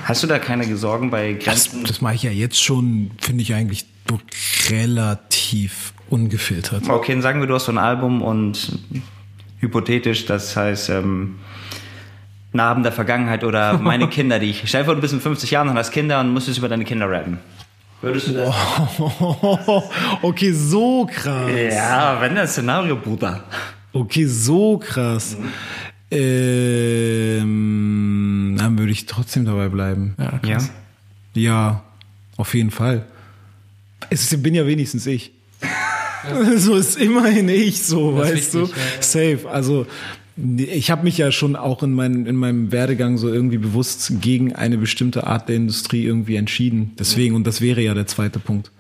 [0.06, 1.86] Hast du da keine Sorgen bei Das, Grenzen?
[1.86, 3.86] das mache ich ja jetzt schon, finde ich eigentlich
[4.70, 6.88] relativ ungefiltert.
[6.90, 8.80] Okay, dann sagen wir, du hast so ein Album und
[9.60, 11.36] hypothetisch, das heißt ähm,
[12.54, 14.64] Narben der Vergangenheit oder meine Kinder, die ich.
[14.66, 16.86] Stell dir vor, du bist mit 50 Jahren und hast Kinder und musstest über deine
[16.86, 17.40] Kinder rappen.
[18.02, 18.54] Würdest du das?
[20.22, 21.50] okay, so krass.
[21.72, 23.44] Ja, wenn das Szenario, Bruder.
[23.94, 25.38] Okay, so krass.
[27.24, 30.16] Ähm, dann würde ich trotzdem dabei bleiben.
[30.18, 30.56] Ja, Ja.
[30.56, 30.72] krass.
[31.34, 31.84] Ja,
[32.38, 33.06] auf jeden Fall.
[34.10, 35.32] Es ist, bin ja wenigstens ich.
[36.58, 39.02] so ist immerhin ich so, Das weißt wichtig, du?
[39.02, 39.40] Safe.
[39.50, 39.88] Also
[40.36, 44.56] ich habe mich ja schon auch in, mein, in meinem Werdegang so irgendwie bewusst gegen
[44.56, 46.94] eine bestimmte Art der Industrie irgendwie entschieden.
[46.98, 48.72] Deswegen, und das wäre ja der zweite Punkt.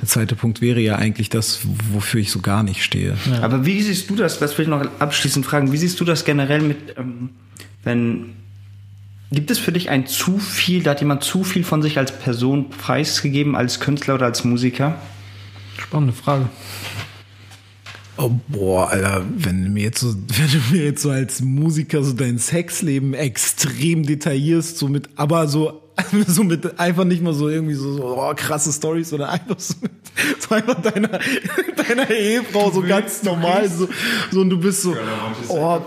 [0.00, 1.60] Der zweite Punkt wäre ja eigentlich das,
[1.92, 3.16] wofür ich so gar nicht stehe.
[3.42, 6.24] Aber wie siehst du das, das will ich noch abschließend fragen, wie siehst du das
[6.24, 7.30] generell mit, ähm,
[7.84, 8.30] wenn,
[9.30, 12.18] gibt es für dich ein zu viel, da hat jemand zu viel von sich als
[12.18, 14.98] Person preisgegeben, als Künstler oder als Musiker?
[15.76, 16.48] Spannende Frage.
[18.20, 22.02] Oh, boah, Alter, wenn du mir jetzt so, wenn du mir jetzt so als Musiker
[22.02, 25.82] so dein Sexleben extrem detaillierst, so mit, aber so,
[26.26, 29.74] so mit einfach nicht mal so irgendwie so, so oh, krasse Stories oder einfach so,
[29.80, 29.92] mit,
[30.40, 31.20] so einfach deiner,
[31.76, 33.88] deiner Ehefrau so ganz normal, so,
[34.32, 34.96] so und du bist so,
[35.48, 35.80] oh,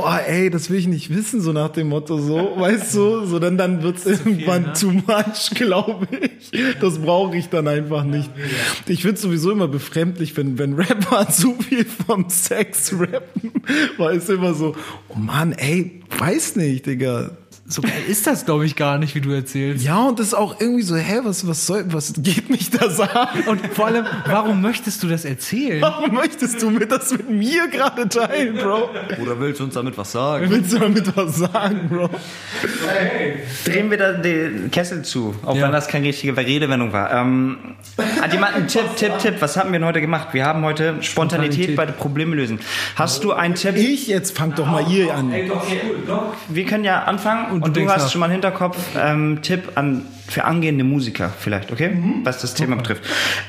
[0.00, 3.38] boah, ey, das will ich nicht wissen, so nach dem Motto, so, weißt du, so
[3.38, 4.72] dann, dann wird's irgendwann ne?
[4.72, 6.50] too much, glaube ich.
[6.80, 8.30] Das brauche ich dann einfach nicht.
[8.86, 13.52] Ich find's sowieso immer befremdlich, wenn, wenn Rapper zu viel vom Sex rappen,
[13.98, 14.74] weil es immer so,
[15.08, 17.36] oh Mann, ey, weiß nicht, Digga.
[17.72, 19.84] So geil ist das, glaube ich, gar nicht, wie du erzählst.
[19.84, 22.98] Ja, und das ist auch irgendwie so, hä, was, was soll, was geht mich das
[23.00, 23.28] an?
[23.46, 25.80] Und vor allem, warum möchtest du das erzählen?
[25.80, 28.90] Warum möchtest du mir das mit mir gerade teilen, Bro?
[29.22, 30.50] Oder willst du uns damit was sagen?
[30.50, 32.10] Willst du damit was sagen, Bro?
[33.64, 35.62] Drehen wir da den Kessel zu, auch Ja.
[35.64, 37.12] wenn das keine richtige Redewendung war.
[37.12, 37.58] Ähm,
[38.20, 39.34] hat jemand einen Tipp, Tipp, Tipp?
[39.40, 40.28] Was haben wir denn heute gemacht?
[40.32, 41.76] Wir haben heute Spontanität, Spontanität.
[41.76, 42.58] bei den Probleme lösen.
[42.96, 43.76] Hast du einen Tipp?
[43.76, 45.32] Ich jetzt fang doch mal ihr an.
[46.48, 48.10] Wir können ja anfangen und, du du, hast nach.
[48.10, 48.76] schon mal einen Hinterkopf.
[48.98, 51.88] Ähm, Tipp an für angehende Musiker vielleicht, okay?
[51.90, 52.20] Mhm.
[52.24, 53.02] Was das Thema betrifft.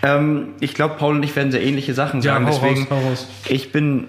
[0.03, 2.47] Ähm, ich glaube, Paul und ich werden sehr ähnliche Sachen Ja, sagen.
[2.47, 3.27] hau deswegen, raus, raus.
[3.49, 4.07] ich bin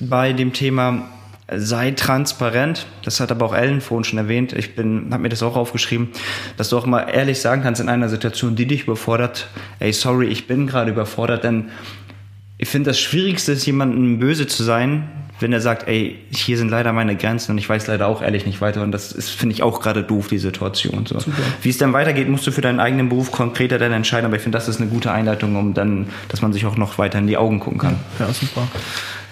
[0.00, 1.08] bei dem Thema
[1.52, 2.86] sei transparent.
[3.04, 4.52] Das hat aber auch Ellen vorhin schon erwähnt.
[4.52, 6.08] Ich bin, habe mir das auch aufgeschrieben,
[6.56, 9.48] dass du auch mal ehrlich sagen kannst in einer Situation, die dich überfordert.
[9.78, 11.70] Ey, sorry, ich bin gerade überfordert, denn
[12.58, 15.08] ich finde, das Schwierigste ist, jemandem böse zu sein,
[15.40, 18.46] wenn er sagt, ey, hier sind leider meine Grenzen und ich weiß leider auch ehrlich
[18.46, 18.82] nicht weiter.
[18.82, 21.04] Und das ist, finde ich, auch gerade doof, die Situation.
[21.06, 21.18] So.
[21.62, 24.26] Wie es dann weitergeht, musst du für deinen eigenen Beruf konkreter dann entscheiden.
[24.26, 26.98] Aber ich finde, das ist eine gute Einleitung, um dann, dass man sich auch noch
[26.98, 27.96] weiter in die Augen gucken kann.
[28.18, 28.66] Ja, super.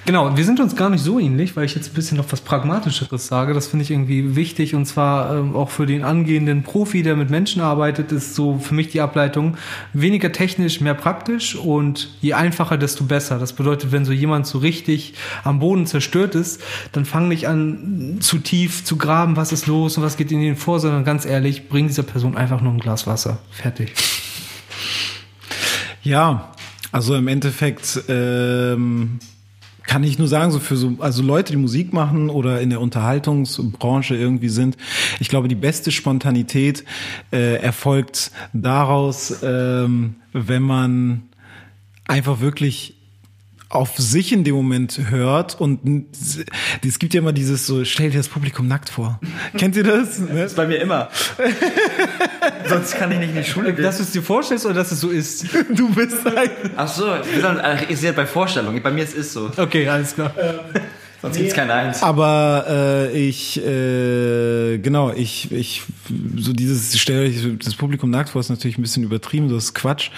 [0.07, 2.43] Genau, wir sind uns gar nicht so ähnlich, weil ich jetzt ein bisschen noch was
[2.43, 3.55] Pragmatischeres sage.
[3.55, 7.31] Das finde ich irgendwie wichtig und zwar ähm, auch für den angehenden Profi, der mit
[7.31, 9.57] Menschen arbeitet, ist so für mich die Ableitung
[9.95, 13.39] weniger technisch, mehr praktisch und je einfacher, desto besser.
[13.39, 16.61] Das bedeutet, wenn so jemand so richtig am Boden zerstört ist,
[16.93, 20.43] dann fang nicht an zu tief zu graben, was ist los und was geht in
[20.43, 23.39] den vor, sondern ganz ehrlich, bring dieser Person einfach nur ein Glas Wasser.
[23.51, 23.95] Fertig.
[26.03, 26.53] Ja,
[26.93, 29.19] also im Endeffekt ähm,
[29.87, 32.81] kann ich nur sagen, so für so, also Leute, die Musik machen oder in der
[32.81, 34.77] Unterhaltungsbranche irgendwie sind,
[35.21, 36.85] ich glaube, die beste Spontanität
[37.33, 41.23] äh, erfolgt daraus, ähm, wenn man
[42.07, 42.94] einfach wirklich
[43.75, 46.07] auf sich in dem Moment hört und
[46.87, 49.21] es gibt ja immer dieses so, stell dir das Publikum nackt vor.
[49.59, 50.21] Kennt ihr das?
[50.21, 50.49] Ne?
[50.55, 51.09] bei mir immer.
[52.69, 53.83] Sonst kann ich nicht in die Schule gehen.
[53.83, 55.47] Dass du es dir vorstellst oder dass es so ist?
[55.75, 57.07] Du bist ein Ach so,
[57.89, 58.81] ihr seid bei Vorstellung.
[58.81, 59.51] Bei mir ist es so.
[59.57, 60.33] Okay, alles klar.
[61.21, 62.03] Sonst gibt's keine Eins.
[62.03, 65.83] Aber äh, ich, äh, genau, ich, ich,
[66.37, 69.75] so dieses, stell euch das Publikum nackt vor, ist natürlich ein bisschen übertrieben, das ist
[69.75, 70.11] Quatsch.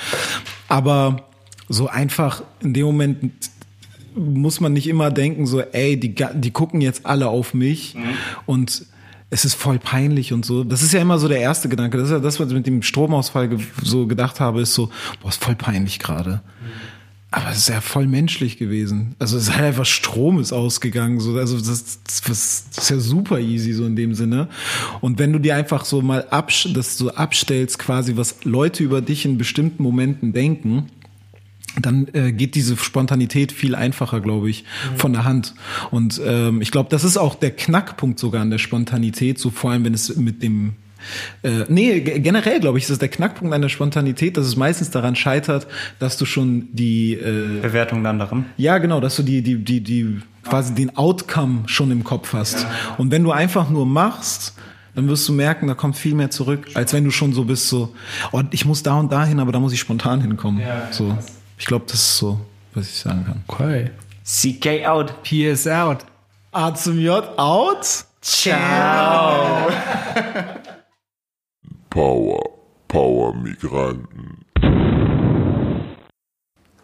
[0.69, 1.29] Aber
[1.69, 3.33] so einfach in dem Moment
[4.15, 7.97] muss man nicht immer denken, so, ey, die, die gucken jetzt alle auf mich
[8.47, 8.87] und
[9.29, 10.65] es ist voll peinlich und so.
[10.65, 11.99] Das ist ja immer so der erste Gedanke.
[11.99, 14.89] Das ist ja das, was ich mit dem Stromausfall ge so gedacht habe, ist so,
[15.21, 16.43] boah, ist voll peinlich gerade.
[17.33, 19.17] Aber es ist ja voll menschlich gewesen.
[19.19, 21.19] Also es ist halt einfach Strom ist ausgegangen.
[21.19, 24.49] So, also das, das, das ist ja super easy so in dem Sinne.
[25.01, 29.03] Und wenn du dir einfach so mal absch das so abstellst, quasi was Leute über
[29.03, 30.87] dich in bestimmten Momenten denken,
[31.81, 34.65] dann äh, geht diese Spontanität viel einfacher, glaube ich,
[34.97, 35.55] von der Hand.
[35.91, 39.71] Und ähm, ich glaube, das ist auch der Knackpunkt sogar an der Spontanität, so vor
[39.73, 40.75] allem, wenn es mit dem
[41.43, 44.57] äh, nee, ge- generell glaube ich, ist das der Knackpunkt an der Spontanität, dass es
[44.57, 45.67] meistens daran scheitert,
[45.99, 48.47] dass du schon die äh, Bewertung der anderen.
[48.57, 52.67] ja, genau, dass du die, die, die, die, quasi den Outcome schon im Kopf hast.
[52.99, 54.55] Und wenn du einfach nur machst,
[54.95, 57.69] dann wirst du merken, da kommt viel mehr zurück, als wenn du schon so bist,
[57.69, 57.95] so,
[58.33, 60.63] oh, ich muss da und da hin, aber da muss ich spontan hinkommen.
[60.91, 61.17] so.
[61.59, 62.41] Ich glaube, das ist so,
[62.75, 63.45] was ich sagen kann.
[63.49, 63.91] Okay.
[64.25, 65.23] CK out.
[65.23, 66.05] PS out.
[66.53, 68.05] A zum J out?
[68.21, 69.71] Ciao.
[71.91, 72.43] Power,
[72.89, 74.45] Power Migranten.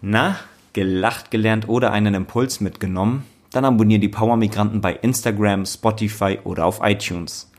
[0.01, 0.37] Na,
[0.73, 3.27] gelacht gelernt oder einen Impuls mitgenommen?
[3.51, 7.51] Dann abonniere die Power Migranten bei Instagram, Spotify oder auf iTunes.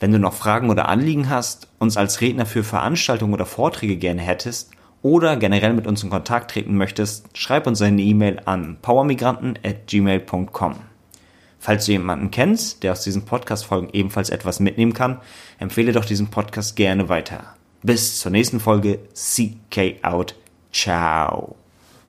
[0.00, 4.20] Wenn du noch Fragen oder Anliegen hast, uns als Redner für Veranstaltungen oder Vorträge gerne
[4.20, 4.70] hättest
[5.02, 10.76] oder generell mit uns in Kontakt treten möchtest, schreib uns eine E-Mail an powermigranten@gmail.com.
[11.60, 15.20] Falls du jemanden kennst, der aus diesen Podcast-Folgen ebenfalls etwas mitnehmen kann,
[15.58, 17.54] empfehle doch diesen Podcast gerne weiter.
[17.82, 19.00] Bis zur nächsten Folge.
[19.14, 20.34] CK out.
[20.72, 21.57] Ciao.